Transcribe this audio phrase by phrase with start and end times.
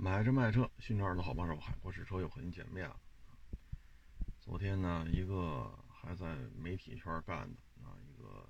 [0.00, 3.00] 买车卖车，新车的好帮手，海阔试车又和您见面了。
[4.40, 8.48] 昨天呢，一个还在媒体圈干的啊，一个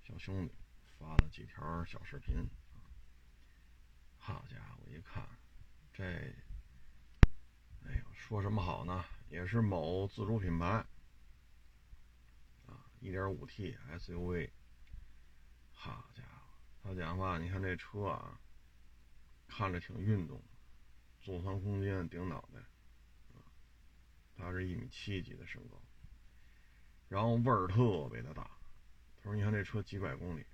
[0.00, 0.52] 小兄弟
[0.98, 2.44] 发了几条小视频。
[4.18, 5.24] 好家伙，一看
[5.92, 6.04] 这，
[7.86, 9.04] 哎呦，说什么好呢？
[9.28, 10.66] 也是某自主品牌
[12.66, 14.50] 啊，1.5T SUV。
[15.72, 18.40] 好家伙，他讲话，你看这车啊，
[19.46, 20.42] 看着挺运动。
[21.30, 22.60] 座舱空间顶脑袋，
[24.36, 25.80] 他是一米七几的身高，
[27.08, 28.42] 然后味儿特别的大。
[29.22, 30.44] 他说：“你看这车几百公里，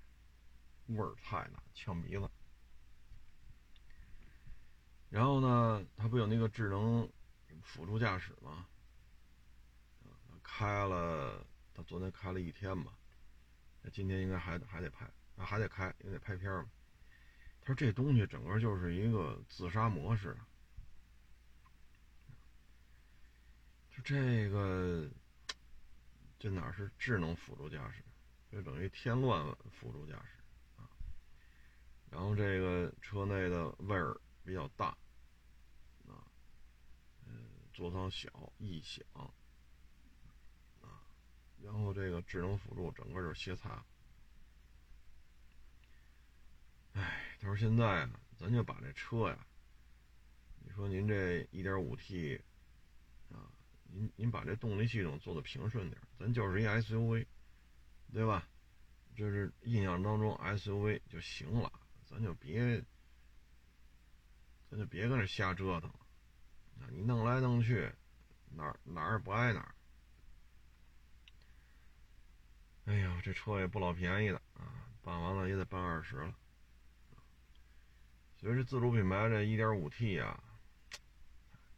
[0.88, 2.28] 味儿太大，呛鼻子。”
[5.08, 7.10] 然后呢，他不有那个智能
[7.62, 8.66] 辅助驾驶吗？
[10.42, 12.92] 开了，他昨天开了一天吧，
[13.80, 16.68] 那今天应该还还得拍，还得开，也得拍片儿。
[17.62, 20.36] 他说：“这东西整个就是一个自杀模式。”
[24.04, 25.10] 这个，
[26.38, 28.04] 这哪是智能辅助驾驶，
[28.50, 30.88] 这等于添乱辅助驾驶啊。
[32.10, 34.96] 然后这个车内的味儿比较大，
[36.06, 36.22] 啊，
[37.26, 39.04] 嗯，座舱小，异响，
[40.82, 41.02] 啊，
[41.60, 43.70] 然后这个智能辅助整个就是歇菜。
[46.92, 49.46] 哎，他说现在啊，咱就把这车呀，
[50.64, 52.40] 你说您这 1.5T
[53.32, 53.50] 啊。
[53.88, 57.26] 您您把这动力系统做的平顺点，咱就是一 SUV，
[58.12, 58.48] 对吧？
[59.14, 61.72] 就是印象当中 SUV 就行了，
[62.04, 62.84] 咱就别，
[64.70, 66.00] 咱就别跟那瞎折腾了。
[66.80, 67.90] 啊，你弄来弄去，
[68.50, 69.74] 哪儿哪儿也不挨哪儿。
[72.84, 76.34] 哎呀，这车也不老便宜的啊，办完了也得办二十了。
[78.38, 80.44] 所以这自主品牌这 1.5T 啊，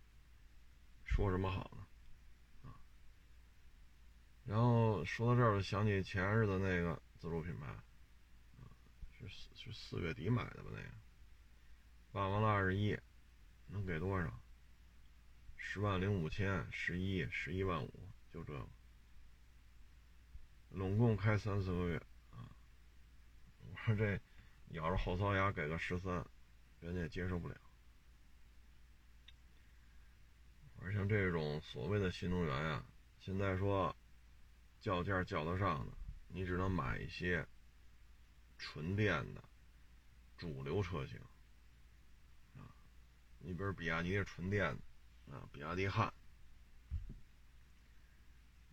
[1.07, 1.78] 说什么好呢？
[4.49, 7.67] 然后说到这儿，就想起前日子那个自主品牌，
[9.13, 10.71] 是是四月底买的吧？
[10.73, 10.89] 那个
[12.13, 12.99] 办完了二十一，
[13.67, 14.41] 能给多少？
[15.55, 18.67] 十万零五千，十一十一万五，就这个，
[20.71, 21.99] 拢共开三四个月
[22.31, 22.49] 啊！
[23.61, 24.19] 我说这
[24.69, 26.27] 咬着后槽牙给个十三，
[26.81, 27.57] 人家也接受不了。
[30.81, 32.83] 而像这种所谓的新能源呀，
[33.19, 33.95] 现在说。
[34.81, 35.93] 叫价叫得上的，
[36.29, 37.47] 你只能买一些
[38.59, 39.43] 纯电的
[40.37, 41.19] 主流车型
[42.57, 42.71] 啊。
[43.41, 44.77] 你比如比亚迪是纯电
[45.27, 46.07] 的啊，比亚迪汉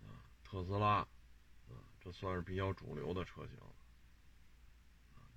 [0.05, 1.07] 啊，特斯拉啊，
[1.99, 3.75] 这算是比较主流的车型了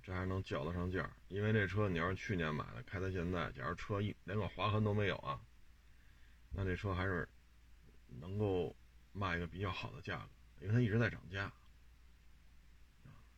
[0.01, 5.41] 这还能叫得上价因为这车你要是去年买的，开到现在，假如车一连个划痕都没有啊，
[6.51, 7.27] 那这车还是
[8.07, 8.75] 能够
[9.13, 10.29] 卖一个比较好的价格。
[10.61, 11.51] 因为它一直在涨价，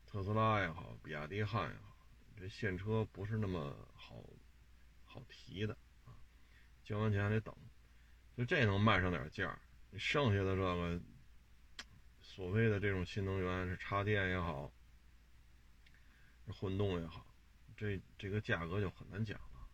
[0.08, 1.96] 特斯拉也好，比亚迪汉也好，
[2.36, 4.24] 这现车不是那么好
[5.06, 6.18] 好提的啊，
[6.84, 7.56] 交完钱还得等，
[8.36, 9.60] 就这能卖上点价
[9.92, 11.00] 你剩下的这个
[12.22, 14.72] 所谓的这种新能源是插电也好，
[16.48, 17.26] 混动也好，
[17.78, 19.70] 这这个价格就很难讲了。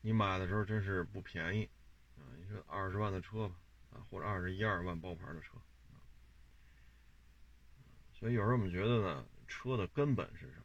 [0.00, 1.68] 你买的时候真是不便宜
[2.16, 3.54] 啊，你说二十万的车吧，
[3.90, 5.56] 啊，或者二十一二万包牌的车。
[8.18, 10.64] 所以有时候我们觉得呢，车的根本是什么？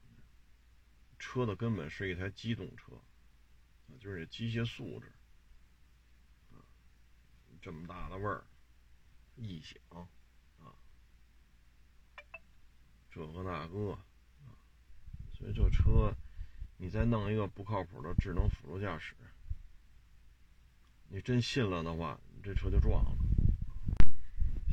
[1.19, 5.11] 车的根本是一台机动车，啊，就是这机械素质，
[7.61, 8.43] 这么大的味儿，
[9.35, 9.79] 异响，
[10.59, 10.73] 啊，
[13.11, 13.91] 这个那个，
[14.45, 14.57] 啊，
[15.37, 16.13] 所以这车，
[16.77, 19.15] 你再弄一个不靠谱的智能辅助驾驶，
[21.07, 23.15] 你真信了的话，这车就撞了。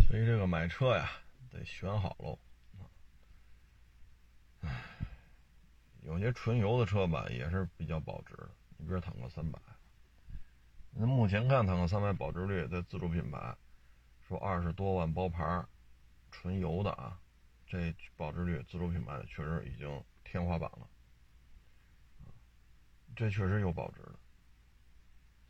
[0.08, 1.10] 所以这个买车呀，
[1.50, 2.38] 得选好喽。
[4.62, 4.68] 唉，
[6.02, 8.50] 有些纯油的车吧，也是比较保值的。
[8.78, 9.60] 你比如坦克三百，
[10.92, 13.56] 那目前看坦克三百保值率在自主品牌，
[14.26, 15.64] 说二十多万包牌，
[16.30, 17.20] 纯油的啊，
[17.66, 20.88] 这保值率自主品牌确实已经天花板了，
[23.14, 24.18] 这确实有保值的。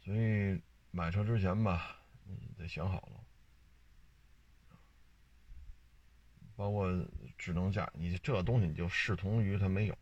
[0.02, 0.60] 所以
[0.90, 3.20] 买车之前吧，你得想好了。
[6.56, 6.90] 包括
[7.38, 9.96] 智能驾，你这东西你就视同于它没有，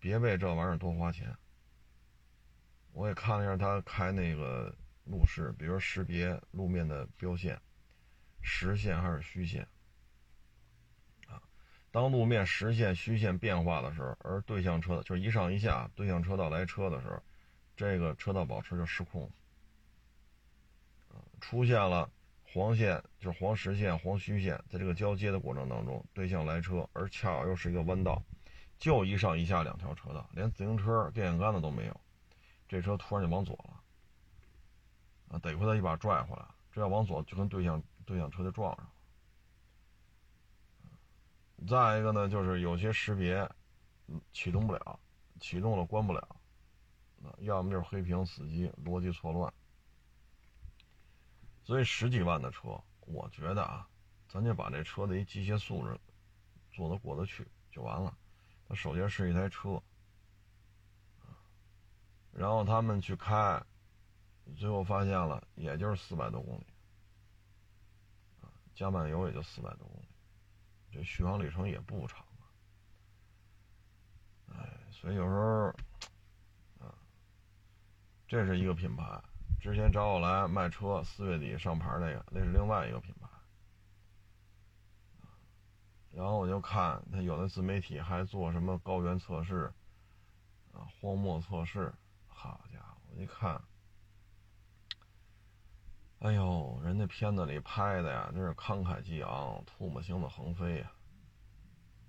[0.00, 1.32] 别为这玩意儿多花钱。
[2.92, 4.74] 我也看了一下他开那个
[5.04, 7.56] 路试，比如识别路面的标线，
[8.42, 9.62] 实线还是虚线，
[11.28, 11.40] 啊，
[11.92, 17.22] 当路面实线、虚线变化的时候，而对向车就是一上一下对向车道来车的时候，
[17.76, 19.30] 这个车道保持就失控了，
[21.40, 22.10] 出现了
[22.42, 28.20] 黄线，就是黄实线、黄虚线，在这个交接的过程当中，对向来车，而恰好又是一个弯道，
[28.80, 32.00] 就一上一下两条车道，连自行车电线杆子都没有，
[32.66, 33.82] 这车突然就往左了，
[35.28, 38.90] 啊，得亏他一把拽回来，这要往左就跟对向对向车就撞上了。
[41.68, 43.46] 再一个呢，就是有些识别
[44.32, 44.98] 启动不了，
[45.40, 46.20] 启动了关不了，
[47.22, 49.52] 啊，要么就是黑屏死机，逻辑错乱。
[51.64, 53.86] 所以十几万的车，我觉得啊，
[54.26, 56.00] 咱就把这车的一机械素质
[56.70, 58.16] 做得过得去就完了。
[58.70, 59.82] 它首先是一台车，
[62.30, 63.60] 然后他们去开，
[64.56, 66.66] 最后发现了也就是四百多公里，
[68.72, 70.08] 加满油也就四百多公里。
[70.92, 72.24] 这续航里程也不长
[74.46, 75.66] 啊，哎，所以有时候，
[76.78, 76.94] 啊，
[78.28, 79.20] 这是一个品牌。
[79.60, 83.19] 之前找我来卖车，四月底上牌那个，那是另外一个品牌。
[86.20, 89.72] 然后我就看他有的自媒体还做什么高原测试，
[90.70, 91.90] 啊，荒漠测试，
[92.26, 93.58] 好家伙，我一看。
[96.18, 100.92] 哎呦，人家片子里拍的呀，真是慷慨激昂，唾沫星子横飞呀。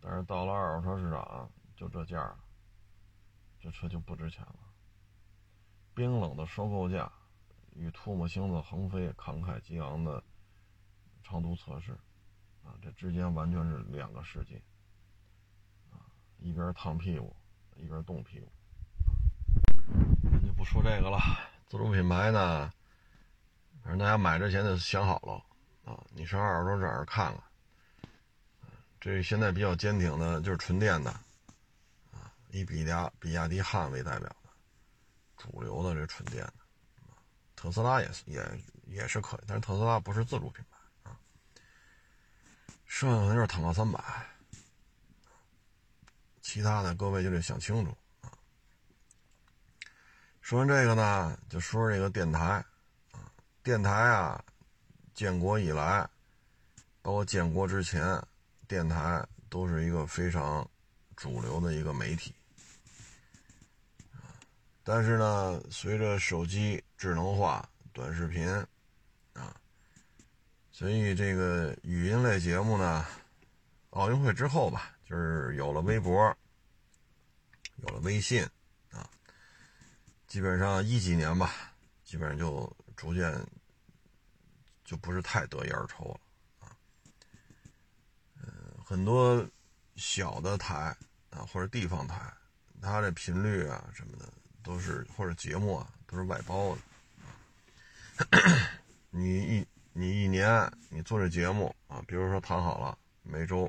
[0.01, 2.35] 但是到了二手车市场，就这价，
[3.61, 4.59] 这车就不值钱了。
[5.93, 7.09] 冰冷的收购价
[7.75, 10.21] 与唾沫星子横飞、慷慨激昂的
[11.23, 11.97] 长途测试，
[12.63, 14.61] 啊，这之间完全是两个世界。
[15.89, 16.05] 啊，
[16.37, 17.35] 一边烫屁股，
[17.75, 18.51] 一边冻屁股。
[20.23, 21.19] 咱就不说这个了，
[21.67, 22.71] 自主品牌呢？
[23.83, 27.43] 反正大家买之前就想好了啊，你上二手车展看看。
[28.99, 31.09] 这现在比较坚挺的，就是纯电的，
[32.11, 34.49] 啊，以比亚比亚迪汉为代表的，
[35.35, 36.53] 主流的这纯电的，
[37.55, 38.45] 特斯拉也是也
[38.85, 40.70] 也是可以，但是特斯拉不是自主品牌。
[42.93, 44.03] 剩下的就是坦克三百，
[46.41, 48.27] 其他的各位就得想清楚啊。
[50.41, 52.63] 说完这个呢，就说说这个电台。
[53.63, 54.43] 电台啊，
[55.13, 56.07] 建国以来，
[57.01, 58.21] 包括建国之前，
[58.67, 60.69] 电台都是一个非常
[61.15, 62.35] 主流的一个媒体。
[64.83, 68.45] 但是呢，随着手机智能化、短视频，
[70.81, 73.05] 所以这个语音类节目呢，
[73.91, 76.35] 奥运会之后吧，就是有了微博，
[77.75, 78.43] 有了微信
[78.89, 79.07] 啊，
[80.25, 81.53] 基本上一几年吧，
[82.03, 82.75] 基本上就。
[82.95, 83.33] 逐渐
[84.83, 86.19] 就不是太得意而抽了
[86.59, 86.69] 啊，
[88.35, 88.51] 嗯，
[88.85, 89.43] 很多
[89.95, 90.95] 小的台
[91.31, 92.31] 啊或者地方台，
[92.79, 94.31] 它的频率啊什么的
[94.61, 98.27] 都是或者节目啊都是外包的，
[99.09, 103.65] 你一你一年你做这节目啊，比如说谈好了每周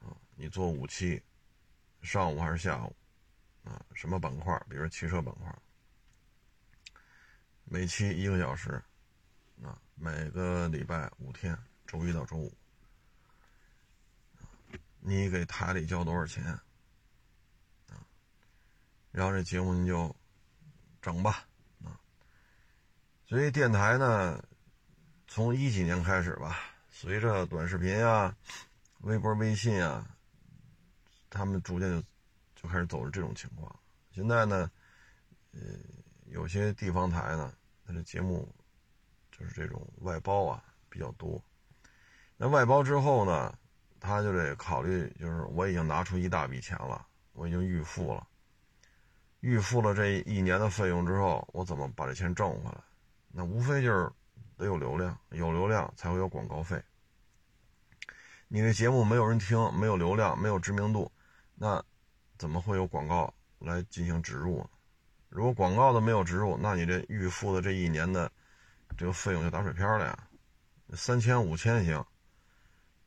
[0.00, 1.20] 啊你做五期，
[2.02, 2.96] 上午还是下午
[3.64, 5.54] 啊什么板块，比如汽车板块。
[7.64, 8.80] 每期一个小时，
[9.60, 12.52] 啊，每个礼拜五天，周一到周五，
[15.00, 16.44] 你给台里交多少钱，
[17.88, 18.06] 啊，
[19.10, 20.14] 然后这节目你就
[21.02, 21.44] 整吧，
[21.84, 21.98] 啊，
[23.26, 24.40] 所以电台呢，
[25.26, 26.58] 从一几年开始吧，
[26.90, 28.36] 随着短视频啊、
[29.00, 30.06] 微博、微信啊，
[31.30, 32.02] 他们逐渐就
[32.62, 33.74] 就开始走着这种情况。
[34.12, 34.70] 现在呢，
[35.52, 35.60] 呃。
[36.28, 37.52] 有些地方台呢，
[37.86, 38.52] 它的节目
[39.30, 41.40] 就是这种外包啊比较多。
[42.36, 43.56] 那外包之后呢，
[44.00, 48.26] 他就得考虑，就是我已经拿出一大笔钱了，我已经预付了，
[49.38, 52.78] 预付了这一年的费用之后，我怎么把这钱挣回来？
[53.28, 54.10] 那无非就是
[54.56, 56.82] 得有流量，有流量才会有广告费。
[58.48, 61.10] 你的节目没有人听，没有流量，没有知名度，
[61.54, 61.82] 那
[62.38, 64.64] 怎么会有广告来进行植入？
[65.28, 68.30] 如果广告都没有植入，那你这预付的这一年的
[68.96, 70.28] 这个费用就打水漂了呀。
[70.94, 72.06] 三千五千行，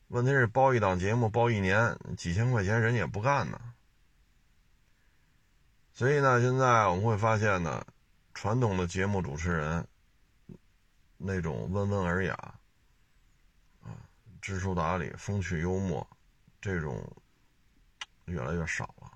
[0.10, 3.60] 问题是包一档节目包一年几千块钱，人家也不干呢。
[5.94, 7.86] 所以呢，现在我们会发现呢，
[8.34, 9.88] 传统的节目主持人
[11.22, 12.34] 那种温文尔雅
[13.82, 13.92] 啊、
[14.42, 16.06] 知书达理、风趣幽默
[16.62, 17.06] 这种
[18.26, 19.12] 越来越少了。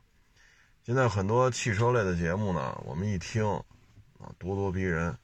[0.84, 3.42] 现在很多汽车类的节目呢，我们一听，
[4.20, 5.18] 啊，咄咄逼人，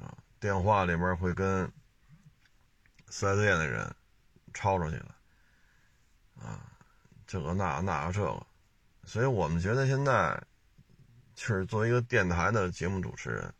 [0.00, 1.70] 啊，电话里边会跟
[3.08, 3.88] 四 S 店的人
[4.52, 5.14] 吵吵起来，
[6.42, 6.60] 啊，
[7.24, 8.46] 这个那那个这个，
[9.04, 10.42] 所以我们觉得现在
[11.36, 13.54] 就是作为一个电台的节目主持人，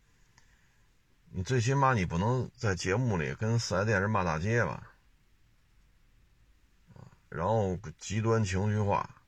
[1.36, 4.90] 你最起码你不能在节目里跟四 S 店人骂大街吧？
[7.28, 9.22] 然后极端情绪化，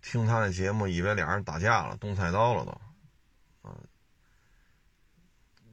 [0.00, 3.74] 听他的节目以为俩人打架了，动菜刀了都，啊，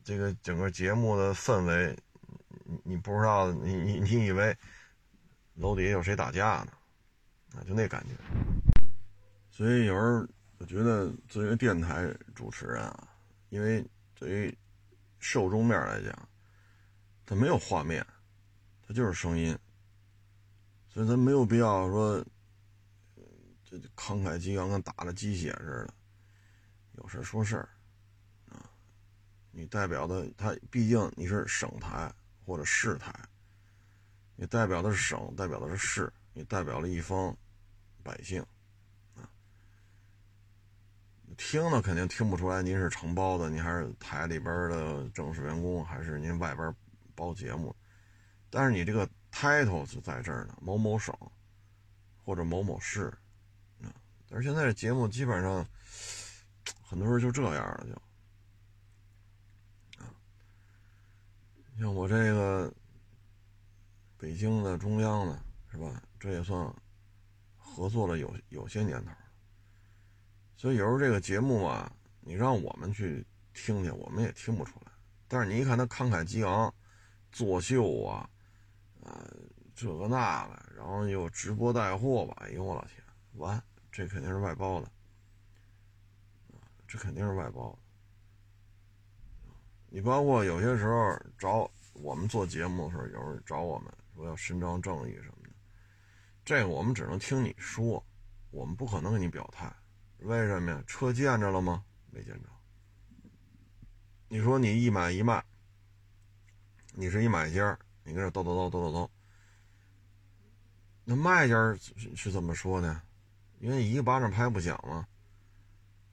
[0.04, 1.96] 这个整个节目的氛围，
[2.64, 4.58] 你你不知道，你你你以为
[5.54, 6.72] 楼底下有谁打架呢？
[7.56, 8.16] 啊，就那感觉。
[9.52, 13.08] 所以有时候我觉得作为电台主持人啊，
[13.50, 14.58] 因为对于
[15.28, 16.30] 受众面来讲，
[17.26, 18.06] 它没有画面，
[18.84, 19.58] 它就是声音。
[20.88, 22.24] 所以咱没有必要说，
[23.64, 25.94] 这慷慨激昂跟打了鸡血似的，
[26.92, 27.70] 有事说事儿，
[28.50, 28.70] 啊，
[29.50, 32.14] 你代表的他毕竟你是省台
[32.46, 33.12] 或者市台，
[34.36, 37.36] 你代表的是省，代表的是市，你代表了一方
[38.04, 38.46] 百姓，
[41.38, 46.74] 听了肯定听不出来您是承包的，您还是台里边的正式员工，还是您外边
[47.14, 47.76] 包节目，
[48.50, 49.08] 但是你这个。
[49.38, 51.14] title 就在这儿呢，某某省，
[52.24, 53.14] 或者某某市，
[53.82, 53.92] 啊，
[54.30, 55.68] 但是现在这节目基本上，
[56.82, 57.94] 很多人就这样了，就，
[60.02, 60.08] 啊，
[61.78, 62.74] 像我这个
[64.18, 65.38] 北京的、中央的，
[65.70, 66.02] 是吧？
[66.18, 66.74] 这也算
[67.58, 69.12] 合作了有有些年头，
[70.66, 74.92] 所以有时候这个节目啊，你让我们去听听，我们也听不出来。
[75.28, 76.74] 但是你一看他慷慨激昂，
[77.32, 78.28] 作秀啊。
[79.02, 79.30] 呃，
[79.76, 82.36] 这个那个，然后又直播带货吧？
[82.40, 82.94] 哎呦我老天，
[83.34, 84.92] 完，这肯定是外包的，
[86.88, 87.78] 这肯定是外包。
[89.90, 95.50] 你包括有些时候找我们做节目的时候，有人找我们说要伸张正义什么的，
[96.44, 98.04] 这个我们只能听你说，
[98.50, 99.72] 我们不可能给你表态。
[100.26, 100.84] 为什么呀？
[100.88, 101.84] 车见着了吗？
[102.12, 102.50] 没见着。
[104.28, 105.44] 你说你一买一卖，
[106.94, 107.78] 你是一买家。
[108.04, 109.10] 你跟这叨叨叨叨叨叨，
[111.04, 111.56] 那卖家
[112.16, 113.02] 是怎么说的？
[113.60, 115.08] 因为一个巴掌拍不响嘛。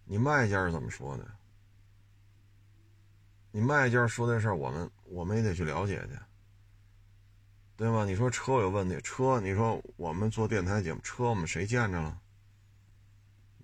[0.04, 1.26] 你卖家是怎么说的？
[3.50, 6.18] 你卖家说这事儿，我们我们也得去了解去，
[7.76, 8.04] 对吗？
[8.04, 12.21] 你说车有问题，车，你说我们做电台节目，车我们谁见着了？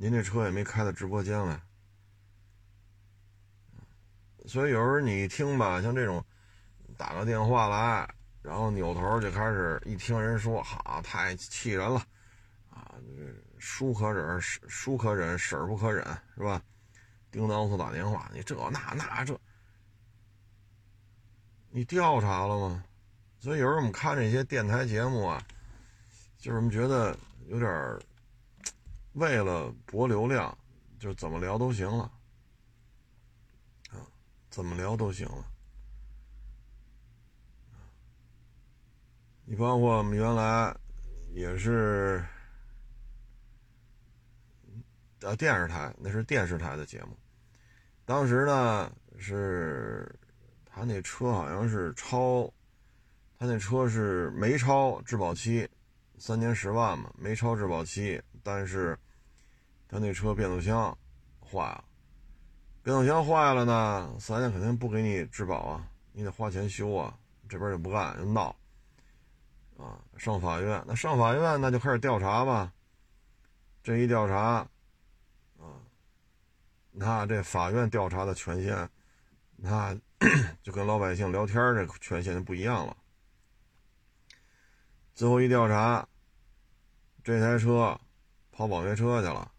[0.01, 1.61] 您这车也没开到直播间来，
[4.47, 6.25] 所以有时候你听吧，像这种
[6.97, 8.09] 打个电话来。
[8.41, 12.01] 然后扭头就开始一听人说，好，太气人了，
[12.71, 16.63] 啊，这叔可忍，叔可忍，婶不可忍，是吧？
[17.31, 19.39] 叮当子打电话，你这那那这，
[21.69, 22.85] 你调查了吗？
[23.39, 25.43] 所以有时候我们看这些电台节目啊，
[26.39, 27.15] 就是我们觉得
[27.49, 27.99] 有点
[29.13, 30.57] 为了博流量，
[30.99, 32.05] 就怎么聊都行了，
[33.91, 34.07] 啊，
[34.51, 35.45] 怎么聊都行了。
[39.45, 40.77] 你包括我们原来
[41.33, 42.23] 也是
[45.23, 47.17] 啊电视台，那是电视台的节目。
[48.05, 50.15] 当时呢是
[50.67, 52.45] 他那车好像是超，
[53.39, 55.67] 他那车是没超质保期，
[56.19, 58.99] 三年十万嘛，没超质保期，但是
[59.87, 60.97] 他那车变速箱
[61.39, 61.85] 坏了，
[62.83, 67.15] 变速箱坏了呢，四 S 店肯定不给你质保啊，你得花钱修啊，
[67.47, 68.57] 这边就不干，就闹。
[69.77, 72.73] 啊，上法院，那上法院那就开始调查吧。
[73.83, 74.67] 这一调查，
[75.59, 75.77] 啊，
[76.91, 78.89] 那这法院调查的权限，
[79.57, 79.95] 那
[80.65, 82.97] 就跟老百姓聊天这权限就不一样了。
[85.15, 86.09] 最后一调查，
[87.23, 88.01] 这台车
[88.59, 89.53] 跑网约车去了，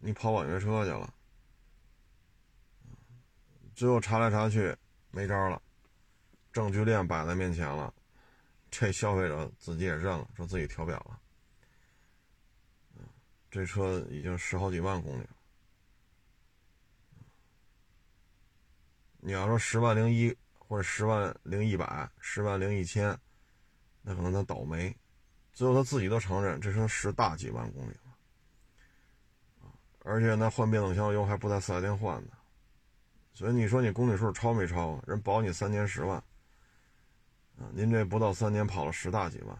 [0.00, 1.14] 你跑网约车去了，
[3.74, 4.76] 最后查来查去
[5.10, 5.62] 没招了。
[6.52, 7.94] 证据链摆在面前了，
[8.70, 11.18] 这消费者自己也认了，说自己调表了。
[13.50, 15.36] 这车已经十好几万公里了。
[19.20, 23.18] 你要说十万零一或者十万零一百、十万零一千，
[24.02, 24.94] 那可能他倒霉。
[25.58, 28.14] 最后他自己都承认，这车十大几万公里了。
[30.04, 32.30] 而且那换变速箱油还不在四 S 店换呢。
[33.34, 35.02] 所以你说你公里数超没超？
[35.04, 36.16] 人保你三年十万。
[37.58, 39.58] 啊，您这不到三年跑了十大几万，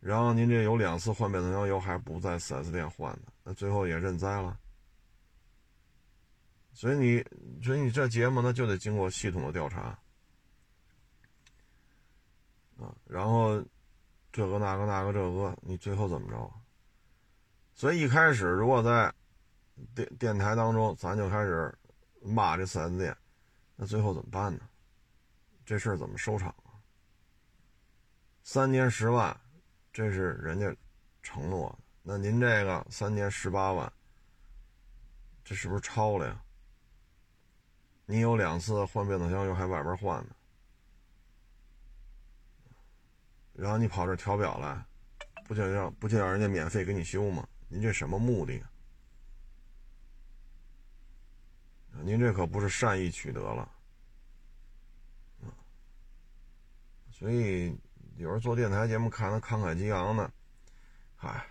[0.00, 4.58] 然后您这有两次换变速箱油还不在 4S 店换的，那最后也认栽了。
[6.72, 7.24] 所以你，
[7.62, 9.96] 所以你这节目呢就得经过系统的调查，
[12.78, 13.62] 啊，然后
[14.32, 16.52] 这个那个那个这个，你最后怎么着？
[17.74, 19.12] 所以一开始如果在
[19.94, 21.76] 电电台当中，咱就开始
[22.22, 23.16] 骂这四 S 店，
[23.76, 24.60] 那最后怎么办呢？
[25.64, 26.72] 这事儿怎么收场啊？
[28.42, 29.38] 三年十万，
[29.92, 30.74] 这是人家
[31.22, 31.78] 承诺的。
[32.02, 33.92] 那您这个三年十八万，
[35.44, 36.42] 这是不是超了呀？
[38.06, 40.30] 你有两次换变速箱油还外边换呢，
[43.58, 44.86] 然后你跑这调表来，
[45.44, 47.44] 不就让不就让人家免费给你修吗？
[47.68, 48.62] 您这什么目的？
[52.04, 53.68] 您这可不是善意取得了，
[57.10, 57.76] 所以
[58.16, 60.30] 有时候做电台节目看他慷慨激昂的，
[61.16, 61.44] 嗨，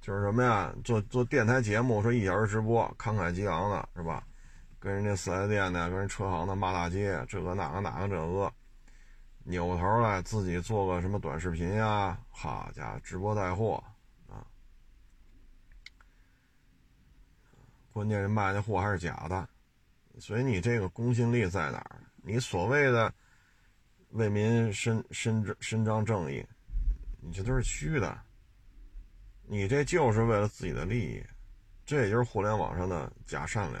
[0.00, 0.74] 就是什么呀？
[0.82, 4.26] 做做电台节目说一小时直播，慷慨激昂的是吧？
[4.80, 8.52] 跟人家四 S 店的、跟人车行的骂大街，这个那个那个这个，
[9.48, 12.18] 扭头来自己做个什么短视频呀？
[12.30, 13.82] 好家伙，直播带货
[14.28, 14.42] 啊！
[17.92, 19.48] 关键是卖的货还是假的，
[20.18, 22.00] 所以你这个公信力在哪儿？
[22.16, 23.14] 你所谓的
[24.10, 26.44] 为民伸伸伸张正义，
[27.20, 28.20] 你这都是虚的。
[29.44, 31.24] 你这就是为了自己的利益，
[31.84, 33.80] 这也就是互联网上的假善良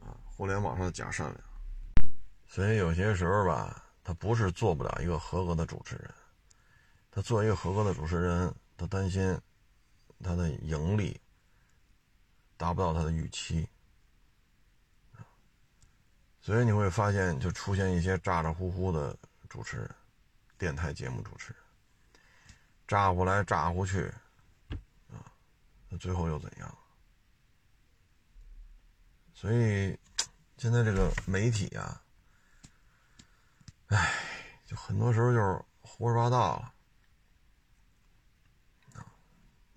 [0.00, 0.18] 啊！
[0.24, 1.40] 互联网上的假善良。
[2.48, 6.12] 所以有些时候吧，他不是做不了一个合格的主持人，
[7.10, 9.40] 他做一个合格的主持人，他担心
[10.22, 11.20] 他的盈利。
[12.58, 13.68] 达不到他的预期，
[16.40, 19.18] 所以你会发现，就出现一些咋咋呼呼的
[19.48, 19.90] 主持人，
[20.58, 21.60] 电台节目主持人，
[22.86, 24.04] 咋呼来咋呼去，
[25.10, 25.26] 啊，
[25.88, 26.78] 那最后又怎样？
[29.34, 29.98] 所以
[30.56, 32.00] 现在这个媒体啊，
[33.92, 34.10] 唉，
[34.64, 36.72] 就很多时候就是胡说八道了，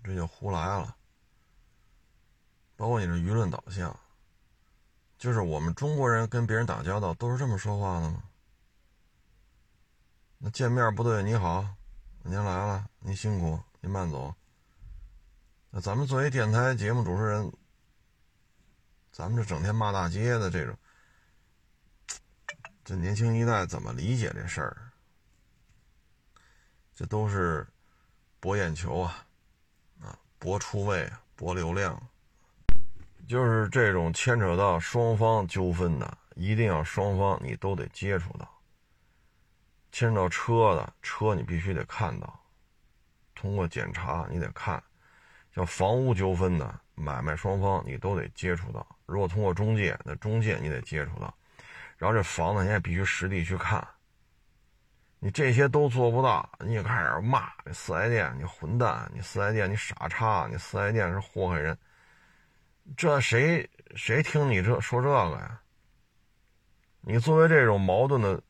[0.02, 0.96] 这就胡来了。
[2.76, 3.94] 包括你的舆论导向，
[5.18, 8.22] 就是我们中国人跟别人打交道都是这么说话的吗？
[10.38, 11.66] 那见面不对，你好，
[12.22, 14.34] 您来了，您辛苦，您慢走。
[15.68, 17.52] 那咱们作为电台节目主持人，
[19.12, 20.74] 咱们这整天骂大街的这种，
[22.86, 24.76] 这年轻一代怎么理解这事儿？
[26.94, 27.66] 这都是
[28.38, 29.26] 博眼球啊，
[30.00, 32.00] 啊，博出位，博流量。
[33.26, 38.48] 就是这种牵扯到双方纠纷的，一定要双方你都得接触到。
[39.90, 42.40] 牵扯到车的车，你必须得看到，
[43.34, 44.80] 通过检查你得看。
[45.52, 48.86] 像房屋纠纷的买卖双方你都得接触到。
[49.06, 51.36] 如果通过中介，那中介你得接触到。
[51.96, 53.86] 然后这房子你也必须实地去看。
[55.18, 61.76] 你这些都做不到，你就开始骂这四 S 店，你混蛋，你四 S 店你傻叉，你四 S 店是祸害人。
[62.96, 65.60] 这谁谁听你这说这个呀？
[67.00, 68.40] 你作为这种矛盾的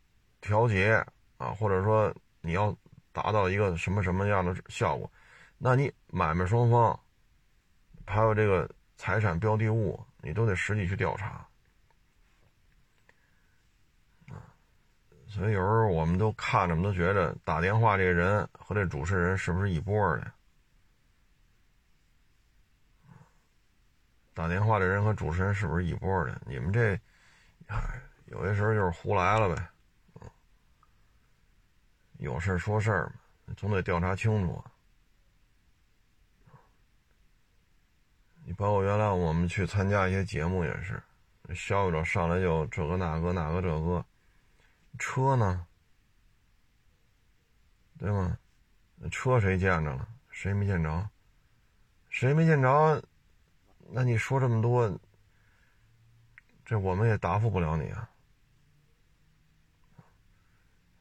[0.41, 1.03] 调节
[1.39, 2.77] 啊，或者说你要
[3.13, 5.11] 达到一个什么什么样的效果，
[5.57, 6.99] 那你买卖双方
[8.07, 11.46] 还有这个财产标的物，你都得实地去调查
[15.37, 20.33] 所以有时候我们都看着，我们都觉得打电话这个人和这主持人是不是一波的？
[24.33, 26.41] 打电话的人和主持人是不是一波的？
[26.47, 26.99] 你们这，
[28.25, 29.69] 有些时候就是胡来了呗，
[32.17, 33.13] 有事说事儿
[33.45, 34.65] 嘛，总得调查清楚。
[38.43, 41.03] 你包括原来我们去参加一些节目也是，
[41.55, 44.03] 消息者上来就这个那个那个这个，
[44.99, 45.67] 车呢？
[47.99, 48.39] 对吗？
[49.11, 50.09] 车谁见着了？
[50.31, 51.09] 谁没见着？
[52.11, 53.03] 谁没见着？
[53.91, 54.99] 那你说这么多，
[56.65, 58.11] 这我们也答复不了你啊。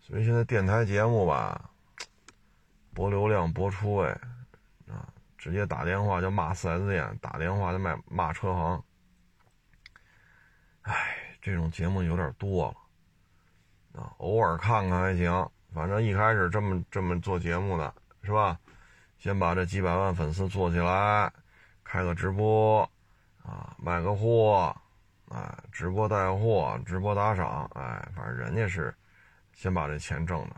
[0.01, 1.71] 所以现在电台节目吧，
[2.93, 4.07] 博流量、博出位
[4.87, 8.83] 啊，直接打电话就骂四 S 店，打电话就骂骂车行。
[10.83, 12.77] 哎，这种节目有点多了
[13.95, 15.49] 啊，偶尔看看还行。
[15.73, 18.59] 反正一开始这么这么做节目的是吧？
[19.17, 21.31] 先把这几百万粉丝做起来。
[21.87, 22.81] 开个直播，
[23.43, 24.75] 啊，卖个货，
[25.29, 28.93] 哎，直播带货，直播打赏，哎，反正人家是
[29.53, 30.55] 先把这钱挣的，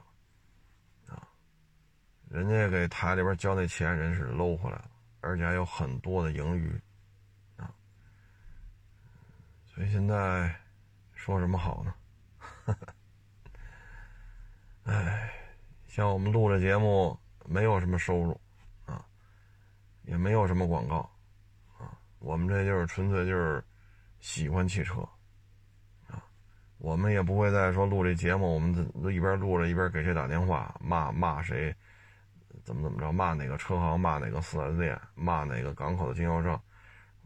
[1.14, 1.28] 啊，
[2.30, 6.82] 人家给台里边交那钱，人是搂回来了，而且还有很多的盈余，
[7.58, 7.70] 啊，
[9.66, 10.56] 所以现在
[11.14, 11.94] 说什么好呢？
[12.66, 12.76] 哎，
[15.98, 18.40] 像我们录这节目，没有什么收入。
[18.86, 19.04] 啊
[20.04, 20.98] 也没有什么广告
[21.80, 23.62] 啊，我们这就是纯粹就是
[24.20, 25.02] 喜欢汽车
[26.08, 26.24] 啊，
[26.78, 28.72] 我们也不会再说录这节目，我们
[29.12, 31.76] 一边录着一边给谁打电话骂骂谁，
[32.64, 36.62] 怎么怎么着，骂哪个车行，骂哪个四 S 店，骂哪个港口的经销商，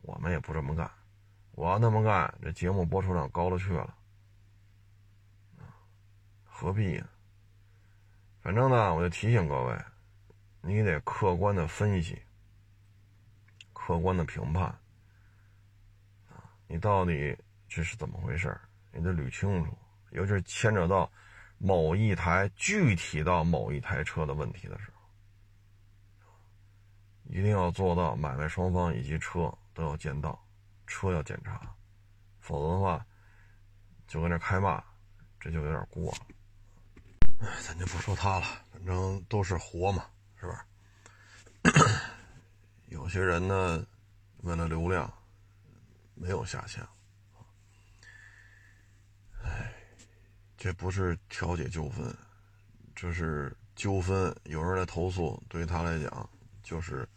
[0.01, 0.89] 我们也不这么干。
[1.51, 3.93] 我要那么干，这节目播出量高了去了，
[6.45, 7.05] 何必呢？
[8.41, 9.77] 反正呢，我就提醒各位，
[10.61, 12.21] 你得客观的分析，
[13.71, 14.65] 客观的评判，
[16.27, 17.37] 啊，你到底
[17.69, 18.59] 这是怎么回事
[18.91, 19.77] 你得捋清楚。
[20.09, 21.09] 尤其是牵扯到
[21.57, 24.91] 某一台具体到某一台车的问题的时
[26.23, 26.33] 候，
[27.25, 30.37] 一定要做到买卖双方以及车都要见到。
[30.87, 31.73] 车要检查，
[32.41, 33.05] 否则的话，
[34.07, 34.83] 就跟这开骂，
[35.39, 36.17] 这就有点过了。
[37.41, 40.05] 哎，咱就不说他了，反正都是活嘛，
[40.39, 40.65] 是吧？
[42.87, 43.85] 有些人呢，
[44.43, 45.11] 为了流量，
[46.13, 46.85] 没有下线。
[49.43, 49.73] 哎，
[50.55, 52.15] 这不是调解纠纷，
[52.95, 54.35] 这是纠纷。
[54.43, 56.29] 有人来投诉，对于他来讲，
[56.61, 57.09] 就是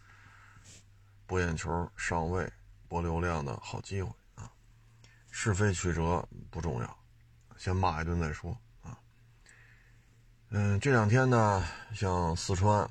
[1.27, 2.51] 博眼球、上位。
[2.87, 4.49] 博流量的好机会啊！
[5.33, 6.99] 是非曲折不重要，
[7.57, 8.57] 先骂一顿再说。
[10.57, 12.89] 嗯，这两天呢，像四川、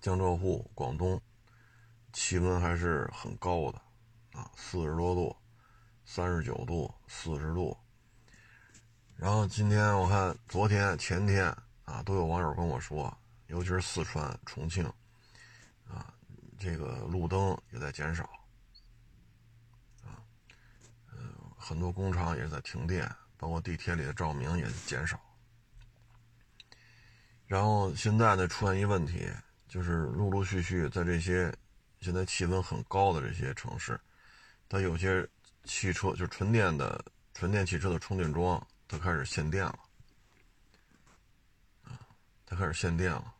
[0.00, 1.20] 江浙沪、广东，
[2.14, 3.78] 气温还是很高的
[4.32, 5.36] 啊，四十多度、
[6.06, 7.76] 三十九度、四十度。
[9.18, 13.14] 然后今天我看，昨天、前天啊，都有网友跟我说，
[13.48, 14.90] 尤其是四川、重庆
[15.86, 16.10] 啊，
[16.58, 18.26] 这个路灯也在减少。
[21.54, 25.20] 很多工厂也是在停电，包括地铁里的照明也减少。
[27.48, 29.28] 然后现在呢，出现一问题，
[29.66, 31.52] 就是陆陆续续在这些
[32.00, 33.98] 现在气温很高的这些城市，
[34.68, 35.26] 它有些
[35.64, 39.78] 汽车就是纯电的纯电汽车的充电桩，它开始限电了，
[41.82, 41.98] 啊，
[42.46, 43.34] 它开始限电了。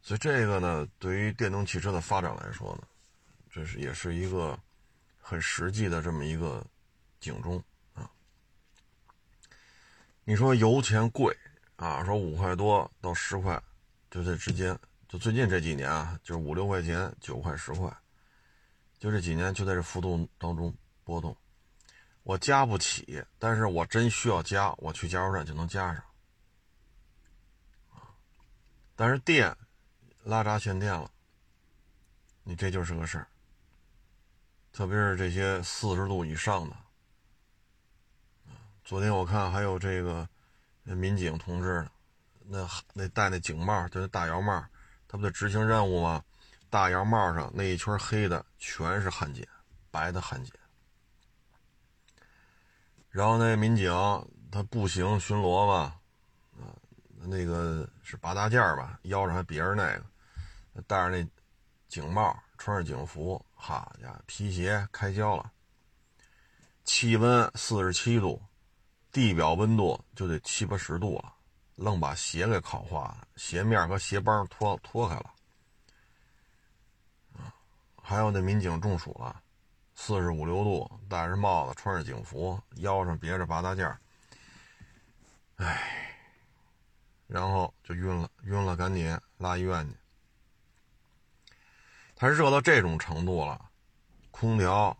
[0.00, 2.88] 所以这个呢，对于电动汽车的发展来说呢，
[3.48, 4.58] 这是也是一个
[5.20, 6.66] 很实际的这么一个。
[7.22, 7.62] 警钟
[7.94, 8.10] 啊！
[10.24, 11.32] 你说油钱贵
[11.82, 12.04] 啊？
[12.04, 13.60] 说五块多到十块，
[14.10, 17.92] 就这之间，就最近这几年啊，就是五六块钱、九块、十块，
[18.98, 21.36] 就这几年就在这浮动当中波动。
[22.22, 26.02] 我加不起，但是我真需要加，我去加油站就能加上
[28.94, 29.56] 但是电
[30.22, 31.10] 拉闸限电了，
[32.44, 33.26] 你这就是个事儿。
[34.72, 36.76] 特别是这些四十度以上的。
[38.84, 40.28] 昨天我看还有这个
[40.84, 41.88] 那民警同志，
[42.44, 44.64] 那那戴那警帽，就是大摇帽，
[45.06, 46.24] 他不得执行任务吗？
[46.68, 49.46] 大摇帽上那一圈黑的全是焊接，
[49.90, 50.52] 白的焊接。
[53.10, 53.92] 然后那民警
[54.50, 56.00] 他步行巡逻吧，
[56.58, 56.74] 啊，
[57.18, 61.28] 那个是八大件吧，腰上还别着那个，戴着那
[61.88, 65.52] 警帽，穿着警服，好家伙，皮鞋开胶了，
[66.84, 68.42] 气温四十七度。
[69.12, 71.34] 地表温度就得七八十度了，
[71.76, 75.30] 愣把鞋给烤化了，鞋面和鞋帮脱脱开了。
[78.02, 79.42] 还有那民警中暑了，
[79.94, 84.00] 四十五六度，戴着帽子，穿着警服，腰上别着八大件儿，
[85.56, 86.16] 哎，
[87.26, 89.94] 然后就晕了，晕了赶紧拉医院去。
[92.16, 93.70] 他热到这种程度了，
[94.30, 94.96] 空调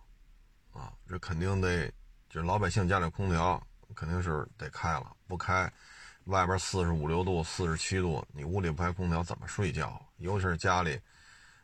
[0.73, 1.91] 啊，这肯定得，
[2.29, 3.67] 就是老百姓家里空调。
[3.93, 5.73] 肯定是得开了，不开，
[6.25, 10.01] 外边四十五六度、四十七度，你屋里不开空调怎么睡觉？
[10.19, 11.01] 尤其是家里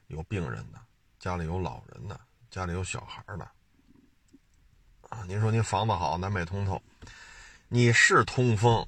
[0.09, 0.79] 有病人的，
[1.19, 3.49] 家里有老人的，家里有小孩的，
[5.09, 6.83] 啊，您说您房子好，南北通透，
[7.69, 8.87] 你是通风，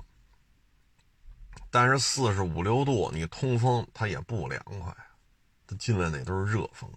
[1.71, 4.95] 但是四十五六度你通风它也不凉快，
[5.67, 6.91] 它进来那都是热风，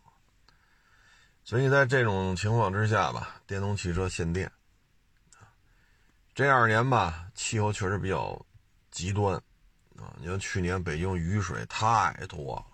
[1.44, 4.52] 所以在这种情况之下吧，电动汽车限电。
[6.36, 8.44] 这二年吧，气候确实比较
[8.90, 9.36] 极端
[9.98, 10.12] 啊！
[10.18, 12.66] 你看去年北京雨水太多了，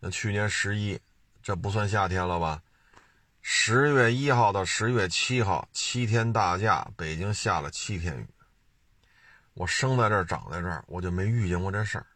[0.00, 1.00] 那去年十一，
[1.40, 2.60] 这不算夏天了吧？
[3.42, 8.26] 十月一号到十月七号七天大假，北京下了七天雨。
[9.54, 12.06] 我生在这儿长在这儿，我就没遇见过这事儿。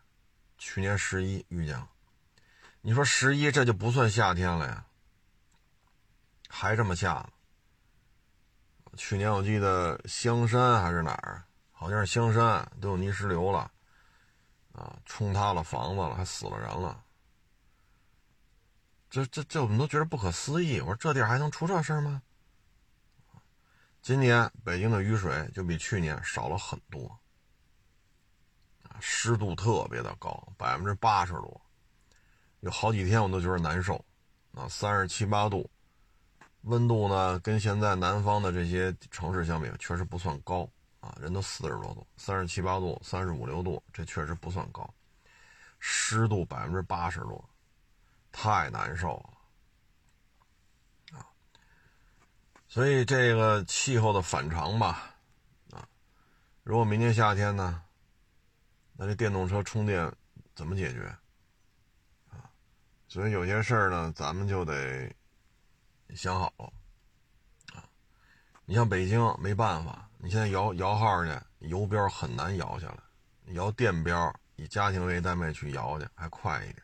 [0.59, 1.89] 去年十一遇见了，
[2.81, 4.85] 你说十一这就不算夏天了呀？
[6.49, 7.29] 还这么下呢？
[8.97, 13.71] 去年我记得香山还是哪儿，好像是香山都有泥石流了，
[14.73, 17.03] 啊，冲塌了房子了，还死了人了。
[19.09, 20.81] 这这这我们都觉得不可思议。
[20.81, 22.23] 我说这地儿还能出这事儿吗？
[24.01, 27.19] 今年北京的雨水就比去年少了很多，
[29.01, 31.61] 湿度特别的高，百分之八十多，
[32.61, 34.05] 有好几天我都觉得难受，
[34.55, 35.71] 啊，三十七八度，
[36.63, 40.69] 温度呢跟现在南方的这些城市相比，确实不算高
[41.01, 44.89] 啊，人都四十多度，三十七八度、三十五六度，这确实不算高，
[45.79, 47.45] 湿度百分之八十多。
[48.35, 49.23] 太难受
[51.13, 51.27] 了，啊！
[52.67, 55.15] 所以这个气候的反常吧，
[55.71, 55.87] 啊，
[56.63, 57.83] 如果明年夏天呢，
[58.95, 60.11] 那这电动车充电
[60.55, 61.15] 怎么解决？
[62.31, 62.49] 啊，
[63.07, 65.15] 所以有些事儿呢，咱们就得
[66.15, 66.73] 想好了，
[67.75, 67.85] 啊，
[68.65, 72.99] 你像北京没办法，你现在摇摇号去，油标很难摇下来，
[73.55, 76.83] 摇电标以家庭为单位去摇去还快一点。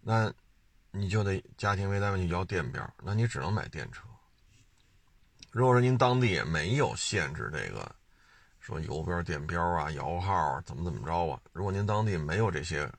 [0.00, 0.32] 那，
[0.90, 4.02] 你就得家庭为单位去摇电标，那你只能买电车。
[5.50, 7.94] 如果说您当地没有限制这个，
[8.60, 12.90] 说油标、电标啊、摇号怎么怎么着啊，如果您当地没有这些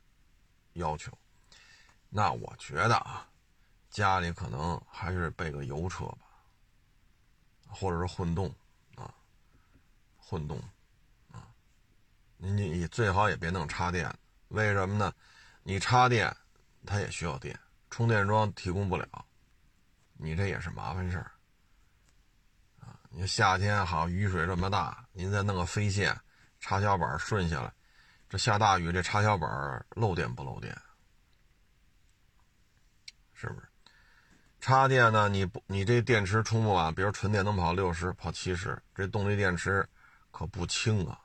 [0.74, 1.15] 要求，
[2.10, 3.29] 那我觉得啊，
[3.89, 6.19] 家里可能还是备个油车吧，
[7.67, 8.54] 或者是混动
[8.95, 9.13] 啊，
[10.17, 10.58] 混动
[11.32, 11.47] 啊，
[12.38, 14.13] 你你最好也别弄插电，
[14.49, 15.13] 为什么呢？
[15.63, 16.36] 你插电。
[16.86, 19.06] 它也需要电，充电桩提供不了，
[20.13, 21.30] 你这也是麻烦事儿
[22.80, 22.97] 啊！
[23.10, 26.17] 你夏天好，雨水这么大，您再弄个飞线
[26.62, 27.71] 插销板顺下来，
[28.30, 30.73] 这下大雨这插销板漏电不漏电？
[33.34, 33.68] 是不是？
[34.60, 35.30] 插电呢？
[35.30, 39.88] 你不，你这电池充不满，比如纯电能跑六十、跑七十，这动力电池
[40.32, 41.19] 可不轻啊！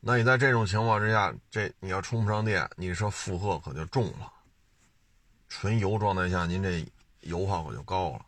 [0.00, 4.32] 那你在这种情况之下，这你要充不上电，你说负荷可就重了。
[5.48, 6.84] 纯油状态下，您这
[7.20, 8.26] 油耗可就高了。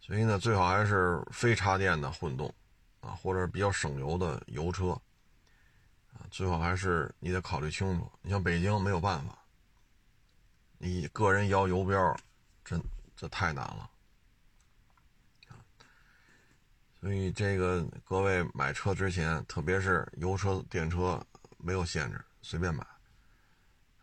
[0.00, 2.52] 所以呢，最好还是非插电的混动，
[3.00, 4.90] 啊，或者比较省油的油车，
[6.14, 8.10] 啊，最好还是你得考虑清楚。
[8.22, 9.38] 你像北京没有办法，
[10.78, 12.16] 你个人摇油标，
[13.22, 13.88] 这太难了，
[17.00, 21.24] 所以这个各位买车之前，特别是油车、电车
[21.56, 22.84] 没有限制，随便买，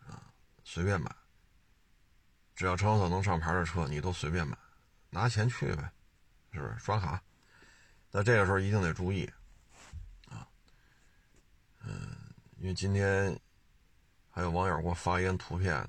[0.08, 0.32] 啊，
[0.64, 1.14] 随便买。
[2.54, 4.56] 只要车管所能上牌的车，你都随便买，
[5.10, 5.92] 拿钱去呗，
[6.54, 6.74] 是不是？
[6.78, 7.22] 刷卡。
[8.10, 9.30] 那这个时候一定得注意，
[10.30, 10.48] 啊，
[11.84, 12.16] 嗯，
[12.56, 13.38] 因为今天
[14.30, 15.86] 还有网友给我发一张图片，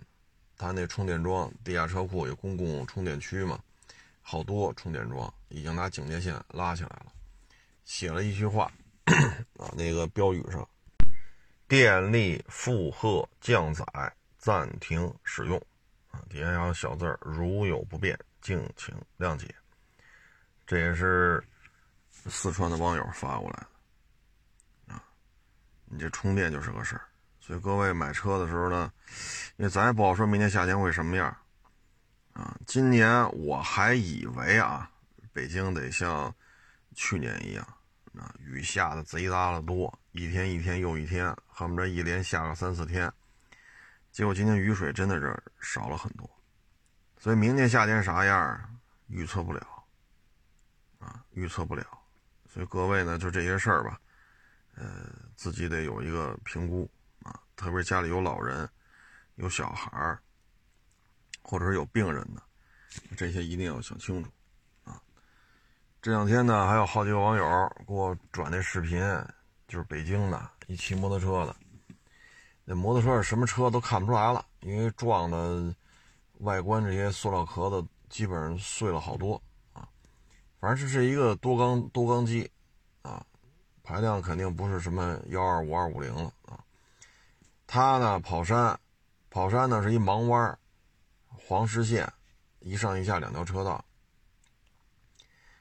[0.61, 3.59] 他那充电桩地下车库有公共充电区嘛，
[4.21, 7.07] 好多充电桩已经拿警戒线拉起来了，
[7.83, 8.71] 写了一句话，
[9.57, 10.69] 啊，那个标语上，
[11.67, 13.83] 电力负荷降载，
[14.37, 15.59] 暂停使用。
[16.11, 19.47] 啊，底下还有小字儿，如有不便，敬请谅解。
[20.67, 21.43] 这也是
[22.27, 23.65] 四川的网友发过来
[24.85, 25.03] 的啊。
[25.85, 27.01] 你这充电就是个事儿，
[27.51, 28.89] 所以各位买车的时候呢，
[29.57, 31.35] 因为咱也不好说明年夏天会什么样
[32.31, 32.57] 啊。
[32.65, 34.89] 今年我还以为啊，
[35.33, 36.33] 北京得像
[36.95, 37.67] 去年一样，
[38.17, 43.11] 啊，雨下的贼拉的多，一天一天又一天，恨不得一连下个三四天。
[44.13, 46.29] 结果今天雨水真的是少了很多，
[47.19, 49.67] 所以明年夏天啥样预测不了，
[50.99, 51.85] 啊，预测不了。
[52.47, 53.99] 所以各位呢，就这些事儿吧，
[54.75, 56.89] 呃，自己得有一个评估。
[57.61, 58.67] 特别是家里有老人、
[59.35, 60.19] 有小孩儿，
[61.43, 62.41] 或者是有病人的，
[63.15, 64.31] 这些一定要想清楚
[64.83, 64.99] 啊。
[66.01, 67.43] 这两天呢，还有好几个网友
[67.87, 68.99] 给我转那视频，
[69.67, 71.55] 就是北京的一骑摩托车的。
[72.65, 75.71] 那摩托车是什么车都看不出来了，因为撞的
[76.39, 79.39] 外观这些塑料壳子基本上碎了好多
[79.73, 79.87] 啊。
[80.59, 82.49] 反正这是一个多缸多缸机
[83.03, 83.23] 啊，
[83.83, 86.33] 排量肯定不是什么幺二五二五零了。
[87.73, 88.77] 他呢跑山，
[89.29, 90.59] 跑山呢是一盲弯，
[91.29, 92.11] 黄实线，
[92.59, 93.85] 一上一下两条车道。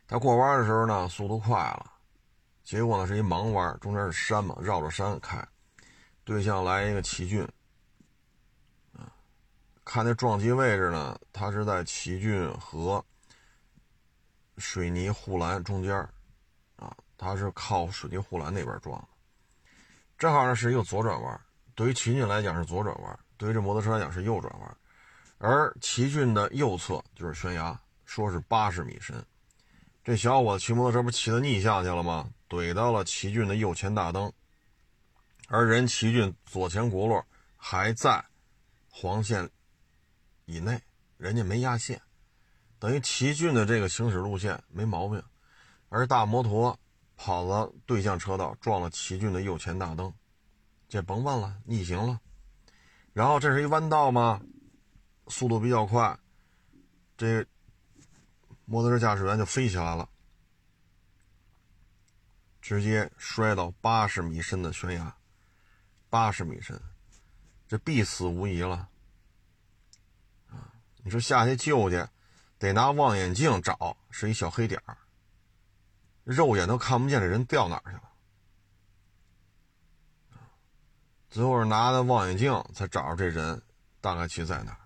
[0.09, 1.93] 他过弯的时候呢速度快了，
[2.65, 5.41] 结果呢是一盲弯，中间是山嘛，绕着山开。
[6.25, 7.49] 对象来一个奇骏，
[9.85, 13.05] 看那撞击位置呢，它是在奇骏和
[14.59, 15.97] 水泥护栏中间
[16.75, 19.09] 啊，它是靠水泥护栏那边撞的，
[20.19, 21.41] 正好呢是一个左转弯，
[21.81, 24.77] 对于奇骏来讲是左转弯，对于这摩托车来讲是右转弯，
[25.39, 29.25] 而奇骏的右侧就是悬崖，说是八十米深，
[30.05, 32.29] 这小伙子骑摩托车不骑的逆向去了吗？
[32.51, 34.31] 怼到了奇骏的右前大灯。
[35.49, 37.25] 而人奇骏左前轱辘
[37.57, 38.23] 还在
[38.91, 39.49] 黄线
[40.45, 40.79] 以内，
[41.17, 41.99] 人家没压线，
[42.79, 45.23] 等于奇骏的这个行驶路线没毛病，
[45.89, 46.79] 而大摩托
[47.17, 50.13] 跑了对向车道，撞了奇骏的右前大灯，
[50.91, 52.21] 这甭问了，逆行了。
[53.13, 54.43] 然后这是一弯道吗？
[55.29, 56.19] 速度比较快，
[57.17, 57.47] 这
[58.65, 60.09] 摩托车驾驶员就飞起来了，
[62.61, 65.15] 直接摔到八十米深的悬崖，
[66.09, 66.83] 八十米深，
[67.69, 68.89] 这必死无疑了。
[70.49, 70.75] 啊，
[71.05, 72.05] 你说下去救去，
[72.59, 74.83] 得拿望远镜找，是一小黑点，
[76.25, 78.10] 肉眼都看不见这人掉哪儿去了。
[81.31, 83.63] 最后是拿的望远镜才找着这人，
[84.01, 84.79] 大概其在哪儿。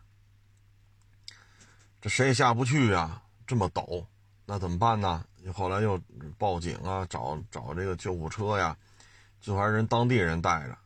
[2.00, 4.04] 这谁也下不去啊，这么陡，
[4.44, 5.24] 那怎么办呢？
[5.54, 6.00] 后来又
[6.38, 8.76] 报警啊，找找这个救护车呀，
[9.40, 10.76] 最后还是人当地人带着，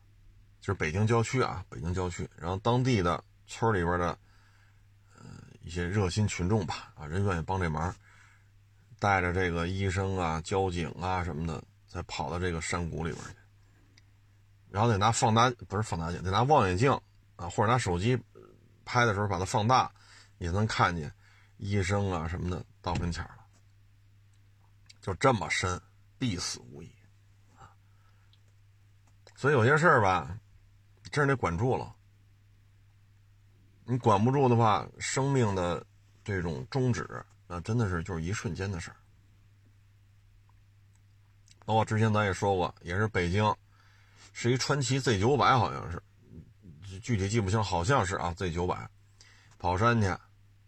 [0.61, 4.17] 就是北京郊区啊，北京郊区，然后当地的村里边的，
[5.17, 5.25] 呃，
[5.61, 7.93] 一些热心群众吧，啊，人愿意帮这忙，
[8.97, 13.31] 带着这个医生啊、交警啊什么的，才跑到这个山谷里边去，
[14.69, 16.91] 然后得拿放大，不是放大镜，得拿望远镜
[17.35, 18.17] 啊，或者拿手机
[18.85, 19.91] 拍的时候把它放大。
[20.39, 21.13] 也能看见
[21.57, 23.39] 医生啊什么的到跟前了，
[25.01, 25.77] 就这么深，
[26.17, 26.89] 必死无疑！
[29.35, 30.39] 所以有些事儿吧，
[31.11, 31.93] 真是得管住了。
[33.83, 35.85] 你管不住的话，生命的
[36.23, 37.05] 这种终止，
[37.45, 38.95] 那真的是就是一瞬间的事儿。
[41.65, 43.43] 包括之前咱也说过，也是北京，
[44.33, 46.01] 是一川崎 Z 九百，好像是，
[47.01, 48.89] 具体记不清，好像是啊 Z 九百，
[49.57, 50.15] 跑山去。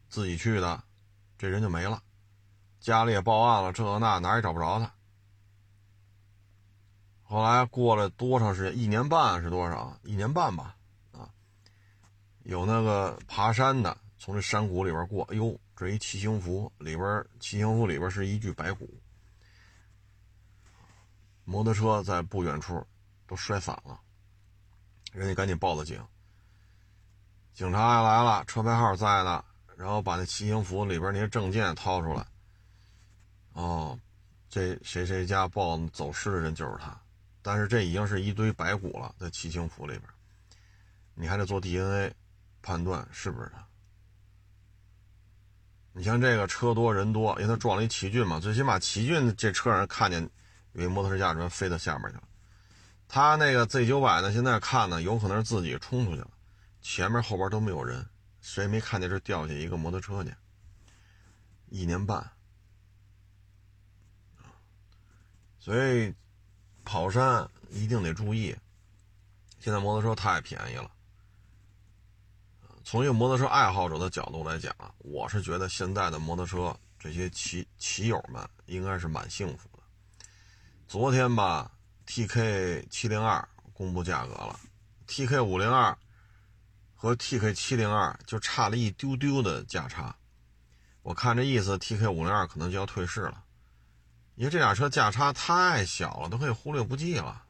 [0.10, 0.84] 自己去的，
[1.38, 2.04] 这人就没了，
[2.82, 4.93] 家里也报案了，这那哪也找不着他。
[7.24, 8.78] 后来过了多长时间？
[8.78, 9.97] 一年半是多少？
[10.04, 10.76] 一年半吧，
[11.13, 11.30] 啊，
[12.43, 19.02] 有那个爬山的从这山谷里边过，哎呦，这一骑行服里边，骑行服里边是一具白骨，
[21.45, 22.86] 摩托车在不远处
[23.32, 23.98] 都摔散了，
[25.13, 26.06] 人家赶紧报的警，
[27.54, 29.41] 警察也来了，车牌号在呢。
[29.78, 32.24] 然后把那骑行服里边那些证件掏出来，
[33.54, 33.98] 哦，
[34.48, 37.02] 这谁谁家报走失的人就是他，
[37.41, 40.04] 但是这已经是一堆白骨了，在骑行服里边，
[41.15, 42.13] 你还得做 DNA
[42.62, 43.65] 判断是不是他。
[45.94, 50.30] 你像这个车多人多，因为他撞了一奇骏嘛，最起码奇骏这车上看见
[50.74, 52.24] 有一摩托车驾驶员飞到下面去了，
[53.13, 56.32] 他那个 Z 九百呢，现在看呢，有可能是自己冲出去了，
[56.82, 58.08] 前面后边都没有人。
[58.39, 60.34] 谁没看见这掉下一个摩托车去？
[61.67, 62.32] 一年半，
[65.60, 66.15] 所以
[66.86, 68.56] 跑山一定得注意。
[69.60, 70.89] 现在摩托车太便宜了。
[72.86, 79.84] 从一个摩托车爱好者的角度来讲啊，我是觉得现在的摩托车这些骑骑友们应该是蛮幸福的。
[80.88, 81.69] 昨天吧
[82.12, 84.60] ，TK 七零二公布价格了
[85.08, 85.97] ，TK 五零二。
[86.93, 90.15] 和 TK 七零二就差了一丢丢的价差，
[91.02, 93.43] 我看这意思，TK 五零二可能就要退市了，
[94.36, 97.43] 因为这俩车价差太小了，都可以忽略不计了。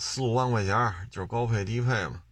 [0.00, 2.24] 四五万块钱就是高配低配嘛，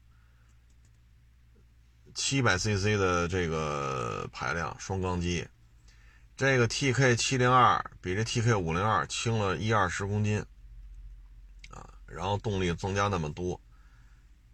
[2.17, 5.47] 七百 CC 的这个排量双缸机，
[6.37, 10.45] 这个 TK 七零二比这 TK 五零二轻了一二十公斤，
[12.07, 13.61] 然后动力增加那么多。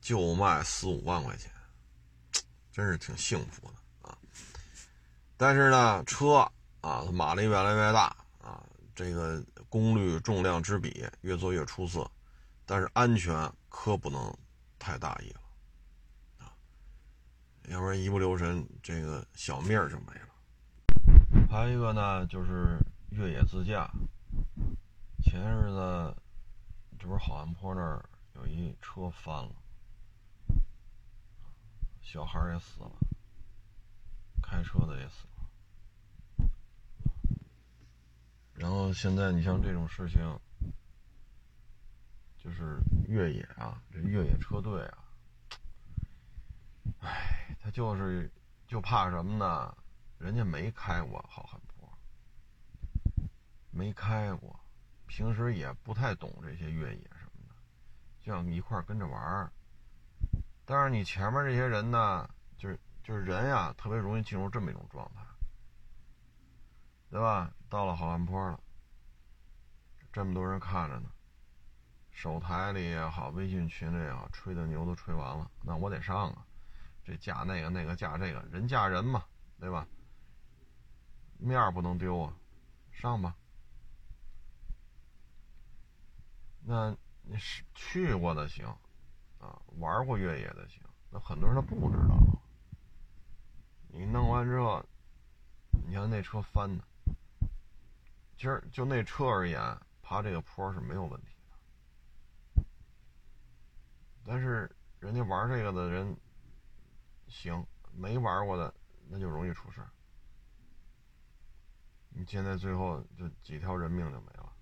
[0.00, 1.52] 就卖四五万块钱，
[2.72, 4.16] 真是挺幸福的啊！
[5.36, 12.10] 但是呢，车啊，马力越来越大啊，这个功率重量之比越做越出色，
[12.64, 14.34] 但是安全可不能
[14.78, 15.40] 太大意了
[16.38, 16.56] 啊，
[17.68, 21.46] 要不然一不留神这个小命就没了。
[21.50, 22.78] 还有一个呢，就是
[23.10, 23.86] 越野自驾，
[25.22, 26.16] 前日子
[27.00, 29.54] 这不是好汉坡那儿有一车翻了。
[32.02, 32.92] 小孩也死了，
[34.42, 36.50] 开车的也死了。
[38.52, 40.20] 然后现在你像这种事情，
[42.36, 42.78] 就是
[43.08, 45.04] 越野啊，这越野车队啊，
[47.00, 48.30] 哎，他就是
[48.66, 49.74] 就怕什么呢？
[50.18, 51.88] 人家没开过好汉坡，
[53.70, 54.60] 没开过，
[55.10, 57.54] 平时也不太懂这些越野什么的，
[58.20, 59.52] 就想一块跟着玩儿。
[60.64, 65.20] 但是你前面这些人呢，就是就是人呀，特别容易进入这么一种状态，
[67.10, 67.52] 对吧？
[67.68, 68.60] 到了好汉坡了，
[70.12, 71.10] 这么多人看着呢，
[72.12, 76.46] 手台里也好，微信群里也好，吹的牛都吹完了，那我得上啊。
[77.02, 79.24] 这架那个，那个架这个，人架人嘛，
[79.58, 79.84] 对吧？
[81.36, 82.32] 面不能丢啊，
[82.92, 83.34] 上吧。
[86.62, 88.66] 那你是去过的行，
[89.38, 90.82] 啊，玩过越野的行。
[91.10, 92.16] 那很多人他不知道。
[93.88, 94.84] 你弄完之后，
[95.86, 96.84] 你看那车翻的，
[98.36, 99.60] 其实就那车而言，
[100.00, 101.34] 爬这个坡是没有问题
[102.56, 102.64] 的。
[104.24, 106.16] 但是人家玩这个的人
[107.26, 108.72] 行，没玩过的
[109.08, 109.80] 那就容易出事
[112.10, 114.52] 你现在最后就几条人命就没了。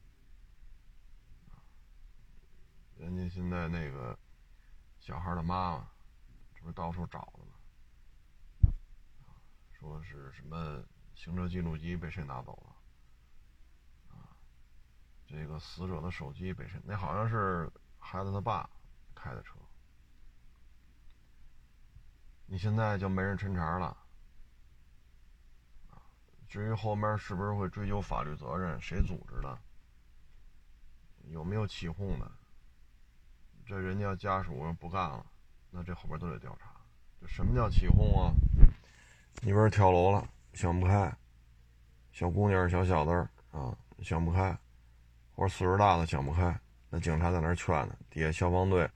[2.99, 4.19] 人家现在那个
[4.99, 5.89] 小孩的妈妈，
[6.53, 8.73] 这不到处找的吗？
[9.71, 10.83] 说是什么
[11.15, 14.17] 行车记录仪被谁拿走了？
[14.17, 14.35] 啊，
[15.25, 16.81] 这个死者的手机被谁？
[16.85, 18.69] 那好像是孩子他爸
[19.15, 19.55] 开的车。
[22.47, 23.97] 你现在就没人抻茬了。
[26.49, 29.57] 至于后面是不是会追究法律责任，谁组织的？
[31.27, 32.33] 有没有起哄的？
[33.69, 35.27] 这人家家属不干了，
[35.71, 36.71] 那这后边都得调查。
[37.21, 38.33] 这什么叫起哄啊？
[39.43, 41.15] 你不是跳楼了，想不开，
[42.11, 43.11] 小姑娘、小小子
[43.53, 44.57] 啊，想不开，
[45.35, 46.59] 或者岁数大的想不开，
[46.89, 48.89] 那警察在那儿劝呢，底下消防队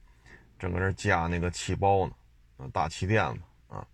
[0.58, 2.06] 正搁那架那个气包
[2.56, 3.86] 呢，大气垫子啊，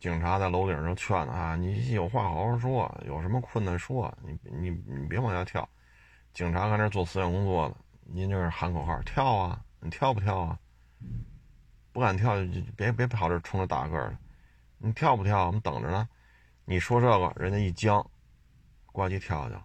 [0.00, 5.68] 警察在楼顶上劝呢啊，你有话好好说，有什么困难说，你你你别往下跳。
[6.32, 9.62] 警察搁那做思想工作呢，您这是喊口号，跳啊！
[9.80, 10.58] 你跳不跳啊？
[11.92, 14.18] 不敢跳就别别跑这冲着大个儿了。
[14.78, 15.46] 你跳不跳？
[15.46, 16.08] 我们等着呢。
[16.64, 18.04] 你说这个，人家一僵，
[18.86, 19.62] 呱唧跳下去。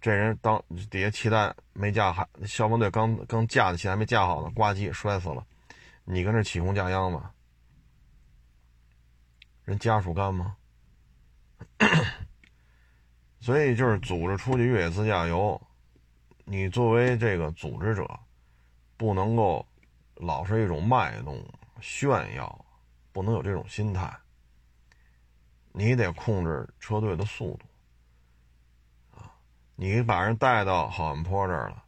[0.00, 5.44] 这人当底下气带没架好，消防队刚刚架的气还没架好呢，呱唧摔死了。
[6.04, 7.20] 你跟这起哄架秧子，
[9.64, 10.56] 人家属干吗？
[13.40, 15.60] 所以就是组织出去越野自驾游，
[16.44, 18.08] 你作为这个组织者。
[18.96, 19.66] 不能够
[20.14, 21.44] 老是一种卖弄、
[21.80, 22.64] 炫耀，
[23.12, 24.16] 不能有这种心态。
[25.72, 29.34] 你得控制车队的速度啊！
[29.74, 31.84] 你把人带到好汉坡这儿了，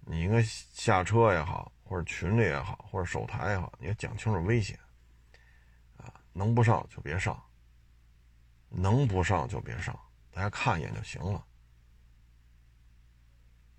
[0.00, 4.78] 你应该下车也好，或者群里也好，或者手台也好，你要讲清楚危险
[5.96, 6.12] 啊！
[6.34, 7.42] 能不上就别上，
[8.68, 9.98] 能不上就别上，
[10.30, 11.42] 大家看一眼就行了。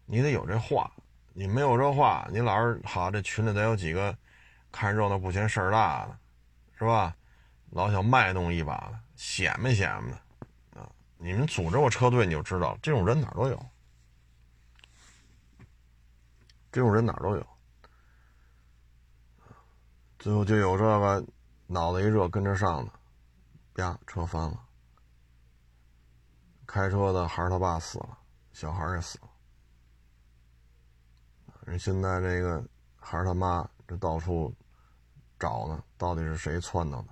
[0.06, 0.92] 你得有这话。
[1.40, 4.14] 你没有这话，你老是好这群里得有几个
[4.74, 6.20] 看热闹不嫌事儿大的，
[6.78, 7.16] 是吧？
[7.70, 10.92] 老想卖弄一把的，显摆显摆的啊！
[11.18, 13.66] 你们组织过车队，你就知道了这种人哪都有，
[16.74, 17.48] 这种人哪都有。
[20.18, 21.26] 最后就有这个
[21.68, 22.92] 脑子一热跟着上的，
[23.76, 24.60] 啪，车翻了，
[26.68, 28.18] 开车的孩儿他爸死了，
[28.52, 29.29] 小孩也死了。
[31.70, 32.64] 人现在这个
[33.00, 34.52] 孩儿他妈这到处
[35.38, 37.10] 找呢，到底是谁窜到的？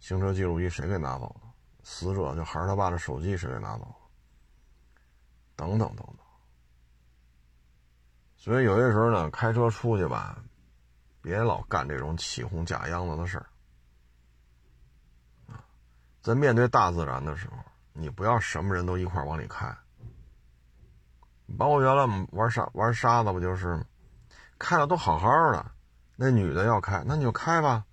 [0.00, 1.50] 行车记录仪谁给拿走了？
[1.82, 3.96] 死者就孩儿他爸的手机谁给拿走了？
[5.56, 6.18] 等等等等。
[8.36, 10.44] 所以有些时候呢，开车出去吧，
[11.22, 13.46] 别老干这种起哄假秧子的事儿。
[16.20, 17.56] 在面对大自然的时候，
[17.94, 19.74] 你不要什么人都一块往里开。
[21.58, 23.84] 包括原来玩沙玩沙子不就是吗？
[24.58, 25.64] 开的都好好的，
[26.16, 27.84] 那女的要开，那你就开吧。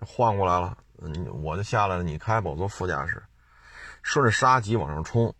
[0.00, 0.78] 换过来了，
[1.42, 3.22] 我就下来了，你开吧，我坐副驾驶，
[4.02, 5.34] 顺着沙脊往上冲，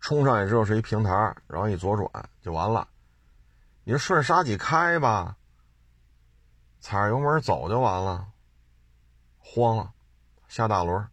[0.00, 1.10] 冲上去之后是一平台，
[1.46, 2.88] 然后一左转就完了。
[3.84, 5.36] 你就顺着沙脊开吧，
[6.80, 8.26] 踩着油门走就完了。
[9.38, 9.92] 慌了，
[10.48, 11.08] 下大轮，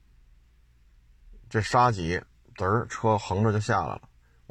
[1.50, 2.20] 这沙脊
[2.56, 4.02] 嘚车横着就下来了。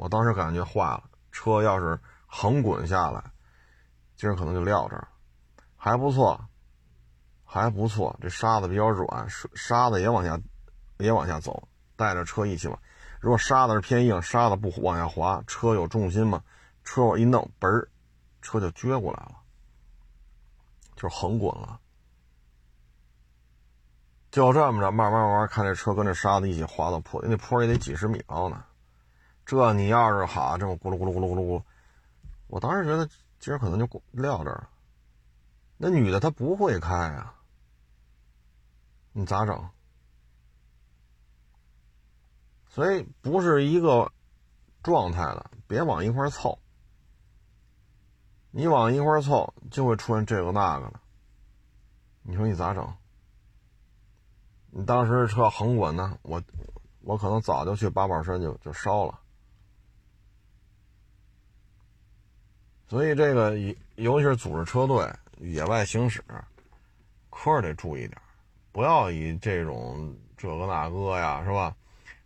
[0.03, 1.97] 我当时感觉坏了，车要是
[2.27, 3.23] 横滚下来，
[4.17, 5.07] 今儿可能就撂这儿，
[5.77, 6.37] 还不错，
[7.45, 9.25] 还不错，这沙子比较软，
[9.55, 10.37] 沙子也往下，
[10.97, 12.77] 也往下走，带着车一起往。
[13.21, 16.43] 如果沙子是偏硬，沙子不往下滑，车有重心嘛，
[16.83, 17.87] 车往一弄，嘣儿，
[18.41, 19.37] 车就撅过来了，
[20.97, 21.79] 就横滚了。
[24.31, 28.65] 就这么着，慢慢慢慢看这车跟这沙子一起滑到坡，那坡也得几十米高呢。
[29.45, 31.63] 这你要是好，这么咕噜咕噜咕噜咕噜，
[32.47, 34.69] 我当时觉得今儿可能就撂这儿了。
[35.77, 37.35] 那女的她不会开啊，
[39.11, 39.69] 你咋整？
[42.69, 44.11] 所以不是一个
[44.81, 46.57] 状态的，别往一块凑。
[48.49, 50.99] 你往一块凑，就会出现这个那个的。
[52.21, 52.95] 你说你咋整？
[54.71, 56.41] 你当时车横滚呢，我
[57.01, 59.19] 我可能早就去八宝山就就烧了。
[62.93, 63.57] 所以这个
[63.95, 65.03] 尤其是组织车队
[65.39, 66.23] 野外行驶，
[67.31, 68.11] 可是得注意点，
[68.71, 71.75] 不要以这种这个那个呀，是吧？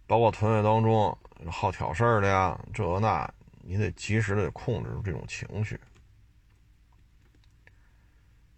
[0.08, 1.18] 包括团队当中
[1.50, 5.80] 好挑事儿的呀，这个那，你得及时的控制住这种情绪。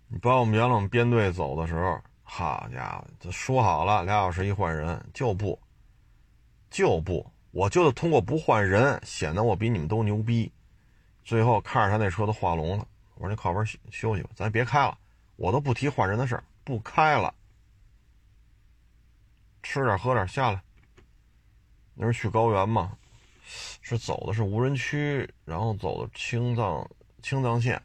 [0.07, 5.59] 你把我们原来我们编队走的时候，好家伙，这说好了俩小时一换人，就不，
[6.71, 10.51] 就不，我就是通过不换人显得我比你们都牛逼。
[11.29, 14.97] 最后看着他那车都化龙了，我说你靠边休息吧，咱别开了，
[15.35, 17.31] 我都不提换人的事儿，不开了，
[19.61, 20.59] 吃点喝点下来。
[21.93, 22.97] 那是去高原嘛，
[23.45, 26.89] 是走的是无人区，然后走的青藏
[27.21, 27.79] 青藏线，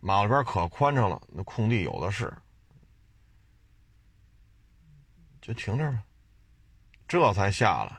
[0.00, 2.32] 马路边可宽敞了，那空地有的是，
[5.42, 6.02] 就停这儿吧，
[7.06, 7.94] 这才下来。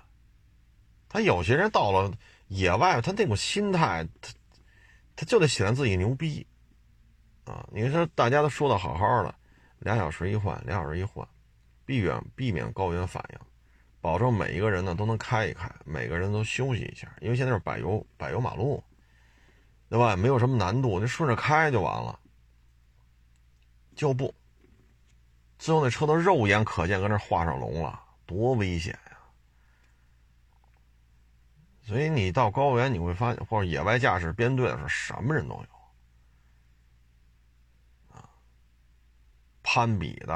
[1.07, 2.11] 他有些人到了。
[2.53, 4.31] 野外，他那种心态，他
[5.15, 6.45] 他就得显得自己牛逼
[7.45, 7.67] 啊！
[7.73, 9.33] 你说大家都说的好好的，
[9.79, 11.27] 俩小时一换，俩小时一换，
[11.83, 13.39] 避免避免高原反应，
[13.99, 18.83] 保证每一个人呢都能开一开，每个人都休息一下，因为现在是柏油柏油马路，
[19.89, 20.15] 对吧？
[20.15, 22.19] 没有什么难度，你顺着开就完了，
[23.95, 24.31] 就不，
[25.57, 28.95] 最后那车都肉眼可见，搁那画上龙了，多危险！
[31.85, 35.67] 所以你到高原你会发现，或者野外驾驶编队的时候，什么人都有，
[38.17, 38.23] 啊，
[39.63, 40.33] 攀比的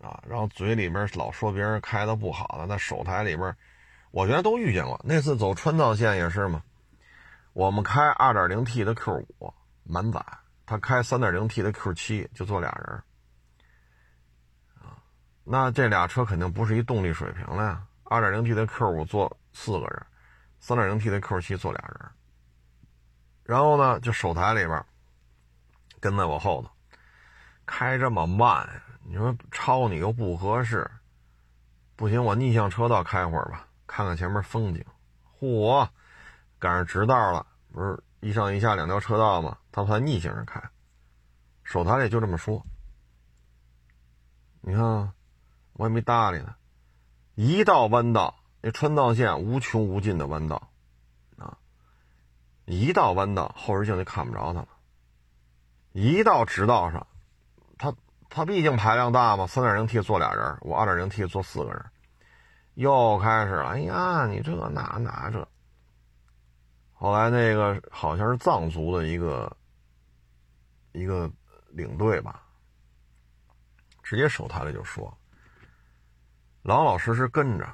[0.00, 3.56] 啊，然后嘴里边老说别人开的不好的，那手台里边，
[4.10, 5.00] 我觉得都遇见过。
[5.04, 6.60] 那次走川藏线也是嘛，
[7.52, 10.20] 我们开 2.0T 的 Q5 满载，
[10.66, 13.02] 他开 3.0T 的 Q7 就坐俩人，
[14.82, 14.98] 啊，
[15.44, 17.86] 那这俩车肯定不是一动力水平了呀。
[18.06, 20.06] 2.0T 的 Q5 坐四个人。
[20.60, 22.10] 三点零 T 的 Q 七坐俩人，
[23.42, 24.84] 然后呢，就手台里边
[25.98, 26.70] 跟在我后头，
[27.64, 28.68] 开这么慢，
[29.04, 30.88] 你说超你又不合适，
[31.96, 34.84] 不行，我逆向车道开会儿吧，看看前面风景。
[35.40, 35.88] 嚯，
[36.58, 39.56] 赶上直道了，不是一上一下两条车道吗？
[39.72, 40.62] 他算逆行着开，
[41.64, 42.64] 手台里就这么说。
[44.60, 45.12] 你看，
[45.72, 46.54] 我也没搭理他，
[47.34, 48.36] 一到弯道。
[48.62, 50.70] 那川藏线无穷无尽的弯道，
[51.38, 51.56] 啊，
[52.66, 54.68] 一到弯道后视镜就看不着它了。
[55.92, 57.06] 一到直道上，
[57.78, 57.94] 它
[58.28, 61.84] 它毕竟排量大嘛，三点零 T 坐俩人，我二点零 T 坐四个人，
[62.74, 63.70] 又开始了。
[63.70, 65.48] 哎呀，你这那那这。
[66.92, 69.56] 后来那个好像是藏族的一个
[70.92, 71.30] 一个
[71.70, 72.42] 领队吧，
[74.02, 75.16] 直接手台里就说，
[76.60, 77.66] 老老实实跟着。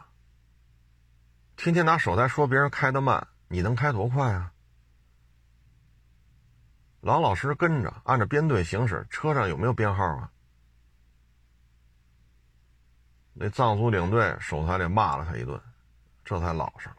[1.56, 4.52] 天天拿手台说别人开的慢，你能开多快啊？
[7.00, 10.30] 老老实实跟着，按照编队行驶，车上有没有编号啊？
[13.32, 15.60] 那藏族领队手台里骂了他一顿，
[16.24, 16.96] 这才老实了。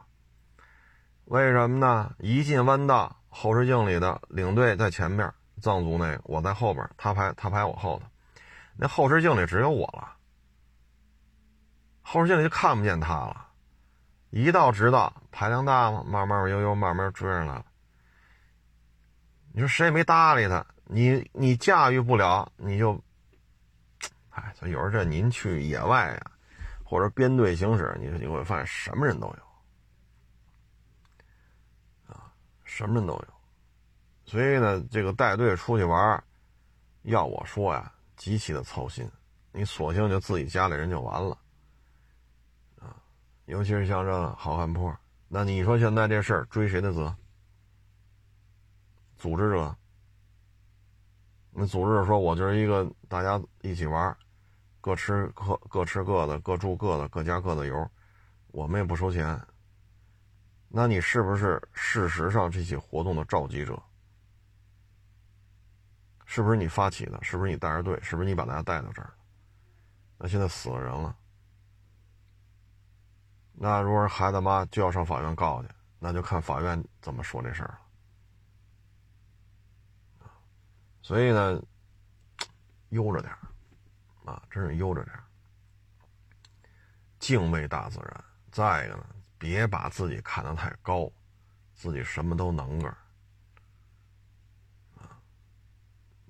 [1.26, 2.16] 为什么呢？
[2.20, 5.32] 一进弯道，后视镜里的领队在前面，
[5.62, 8.06] 藏族那个我在后边，他排他排我后头，
[8.76, 10.16] 那后视镜里只有我了，
[12.02, 13.47] 后视镜里就看不见他了。
[14.30, 17.66] 一到直道，排量大吗，慢慢悠悠，慢慢追上来了。
[19.54, 23.02] 你说谁也没搭理他，你你驾驭不了，你就，
[24.30, 26.32] 哎，所以有时候这您去野外呀，
[26.84, 29.34] 或者编队行驶，你你会发现什么人都有，
[32.14, 32.32] 啊，
[32.66, 33.28] 什么人都有。
[34.26, 36.24] 所以呢，这个带队出去玩，
[37.04, 39.10] 要我说呀，极其的操心。
[39.54, 41.36] 你索性就自己家里人就完了。
[43.48, 44.94] 尤其是像这好汉坡，
[45.30, 47.16] 那你说现在这事儿追谁的责？
[49.18, 49.74] 组织者。
[51.52, 54.16] 那组织者说：“我就是一个大家一起玩，
[54.82, 57.90] 各吃各各吃各的，各住各的，各加各的油，
[58.48, 59.42] 我们也不收钱。”
[60.68, 63.82] 那你是不是事实上这起活动的召集者？
[66.26, 67.18] 是不是你发起的？
[67.24, 67.98] 是不是你带着队？
[68.02, 69.14] 是不是你把大家带到这儿？
[70.18, 71.16] 那现在死了人了。
[73.60, 77.82] 那如果孩子妈就要上法院告去，那就看法院怎么说这事儿了。
[81.02, 81.60] 所以呢，
[82.90, 83.34] 悠着点
[84.26, 85.20] 啊，真是悠着点
[87.18, 88.24] 敬畏大自然。
[88.52, 89.06] 再一个呢，
[89.40, 91.12] 别把自己看得太高，
[91.74, 92.88] 自己什么都能个
[94.98, 95.18] 啊，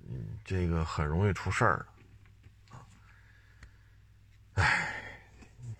[0.08, 1.86] 嗯，这个很容易出事儿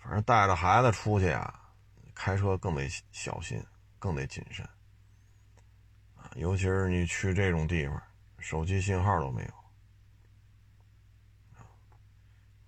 [0.09, 1.53] 反正带着孩子出去啊，
[2.15, 3.63] 开车更得小心，
[3.99, 4.65] 更得谨慎
[6.15, 6.31] 啊！
[6.33, 8.01] 尤其是你去这种地方，
[8.39, 9.49] 手机信号都没有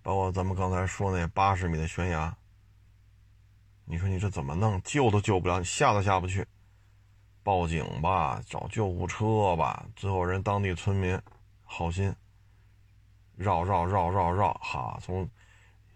[0.02, 2.32] 包括咱们刚才说那八十米的悬崖，
[3.86, 4.80] 你说你这怎么弄？
[4.82, 6.46] 救都救不了，你下都下不去。
[7.42, 11.20] 报警吧，找救护车吧，最后人当地村民
[11.64, 12.14] 好心
[13.34, 15.28] 绕绕绕绕绕，哈，从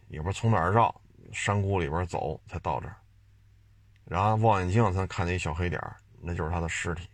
[0.09, 0.93] 也不知道从哪儿绕，
[1.33, 2.97] 山谷里边走才到这儿，
[4.05, 5.81] 然后望远镜才看见一小黑点
[6.20, 7.09] 那就是他的尸体。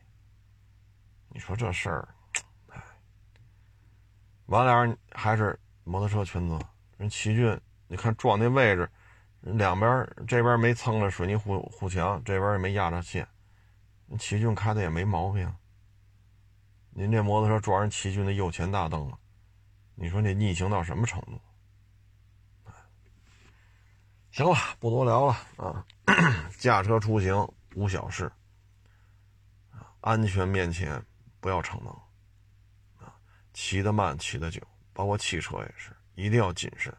[1.29, 2.09] 你说这事儿，
[2.69, 2.83] 哎，
[4.47, 6.61] 完了还是摩托车全责。
[6.99, 8.89] 人齐骏，你看撞那位置，
[9.41, 13.27] 两边这边没蹭着水泥护护墙，这边也没压着线。
[14.19, 15.53] 奇骏开的也没毛病，
[16.91, 19.19] 您这摩托车撞人奇骏的右前大灯了，
[19.95, 21.41] 你说你逆行到什么程度？
[24.33, 25.85] 行了，不多聊了啊！
[26.59, 28.33] 驾车出行无小事，
[30.01, 31.05] 安全面前
[31.39, 31.93] 不要逞能
[33.07, 33.13] 啊！
[33.53, 34.59] 骑得慢，骑得久，
[34.95, 36.91] 包括汽车也是，一定要谨慎，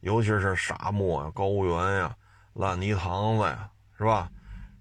[0.00, 2.16] 尤其是沙漠啊、高原呀、
[2.54, 4.30] 烂泥塘子呀，是吧？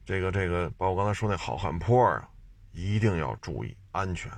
[0.06, 2.26] 这个这个，包括刚才说那好汉坡啊，
[2.72, 4.32] 一定要注意安全。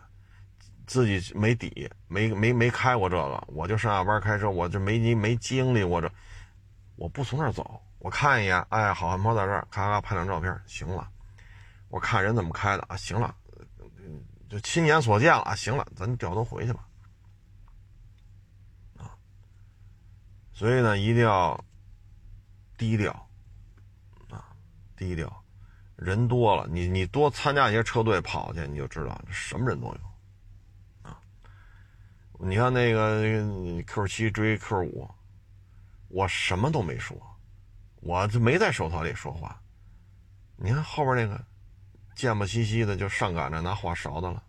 [0.87, 6.11] 自己没底，没没没开过这个，我就上下班开车，我就没没经历过这。
[6.95, 11.09] 我不从那儿走，我看一眼，哎，好汉坡在这儿，咔咔拍张照片，行了。
[11.89, 13.35] 我看人怎么开的啊，行了，
[14.49, 16.87] 就亲眼所见了，行了，咱掉头回去吧。
[18.97, 19.15] 啊，
[20.53, 21.63] 所以呢，一定要
[22.77, 23.11] 低调
[24.29, 24.45] 啊，
[24.95, 25.43] 低调。
[25.95, 31.17] 人多了，你你多参加一些车队跑去，你就知道什么人都有，啊！
[32.37, 33.21] 你看那个
[33.87, 35.09] Q 七追 Q 五，
[36.15, 37.17] 我什么都没说，
[37.95, 39.61] 我就没在手套里说话。
[40.55, 41.45] 你看后边那个
[42.15, 44.41] 贱不兮兮的就上赶着拿话勺的了，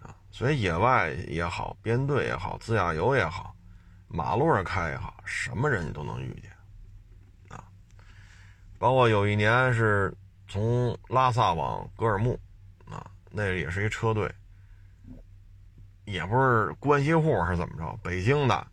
[0.00, 0.16] 啊！
[0.30, 3.54] 所以野外也好，编队也好，自驾游也好，
[4.08, 6.50] 马路上开也好，什么人你都能遇见
[7.50, 7.62] 啊。
[8.78, 10.16] 包括有一年是
[10.48, 12.40] 从拉萨往格尔木，
[12.86, 14.34] 啊，那也是一车队，
[16.06, 18.66] 也不是关系户还是怎么着，北京的，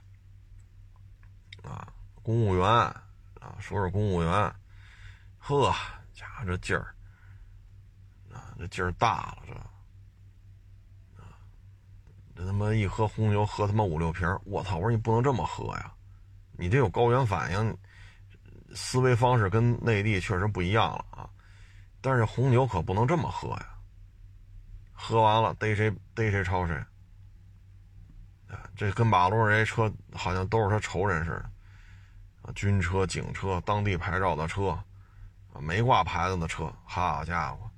[1.67, 1.87] 啊，
[2.23, 4.55] 公务员，啊，说是公务员，
[5.37, 5.73] 呵，
[6.13, 6.95] 家伙这劲儿，
[8.31, 9.53] 啊，这劲儿大了，这，
[11.21, 11.37] 啊，
[12.35, 14.77] 这他妈一喝红酒喝他妈五六瓶，我操！
[14.77, 15.91] 我说你不能这么喝呀，
[16.53, 17.77] 你这有高原反应。
[18.75, 21.29] 思维方式跟内地确实不一样了啊，
[22.01, 23.79] 但是红牛可不能这么喝呀。
[24.91, 26.77] 喝完了逮谁逮谁抄谁，
[28.75, 31.49] 这跟马路上这车好像都是他仇人似的，
[32.53, 34.69] 军车、警车、当地牌照的车，
[35.53, 37.69] 啊，没挂牌子的车，好家伙，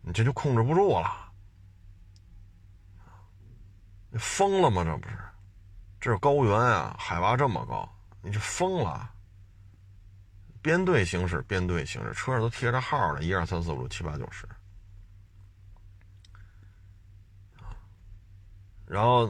[0.00, 1.32] 你这就控制不住了，
[4.10, 4.84] 你疯了吗？
[4.84, 5.18] 这不是，
[6.00, 7.88] 这是高原啊，海拔这么高，
[8.20, 9.10] 你这疯了。
[10.60, 14.46] 编队行驶，编队行驶，车上都贴着号呢，一二三四五六七八九十。
[18.86, 19.26] 然后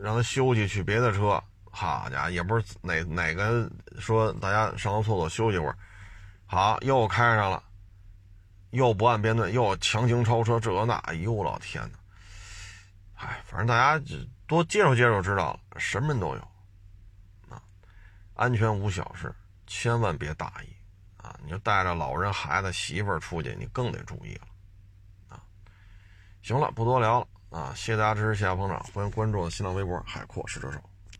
[0.00, 1.42] 让他休息，去别的车。
[1.72, 3.68] 好家伙，也不是哪哪个
[3.98, 5.76] 说大家上个厕所休息会儿，
[6.46, 7.62] 好又开上了，
[8.70, 11.98] 又不按编队，又强行超车，这那，哎呦老天呐！
[13.14, 14.04] 哎，反正大家
[14.46, 16.48] 多接触接触，知道了，什么人都有
[17.48, 17.60] 啊，
[18.34, 19.34] 安全无小事。
[19.66, 20.68] 千万别大意
[21.16, 21.34] 啊！
[21.42, 24.46] 你就带着老人、孩子、媳妇儿出去，你更得注意了
[25.30, 25.40] 啊！
[26.42, 27.72] 行了，不多聊了啊！
[27.74, 30.78] 谢谢大家支持，谢谢捧场，欢迎关注我的新浪微博“海阔试车手”。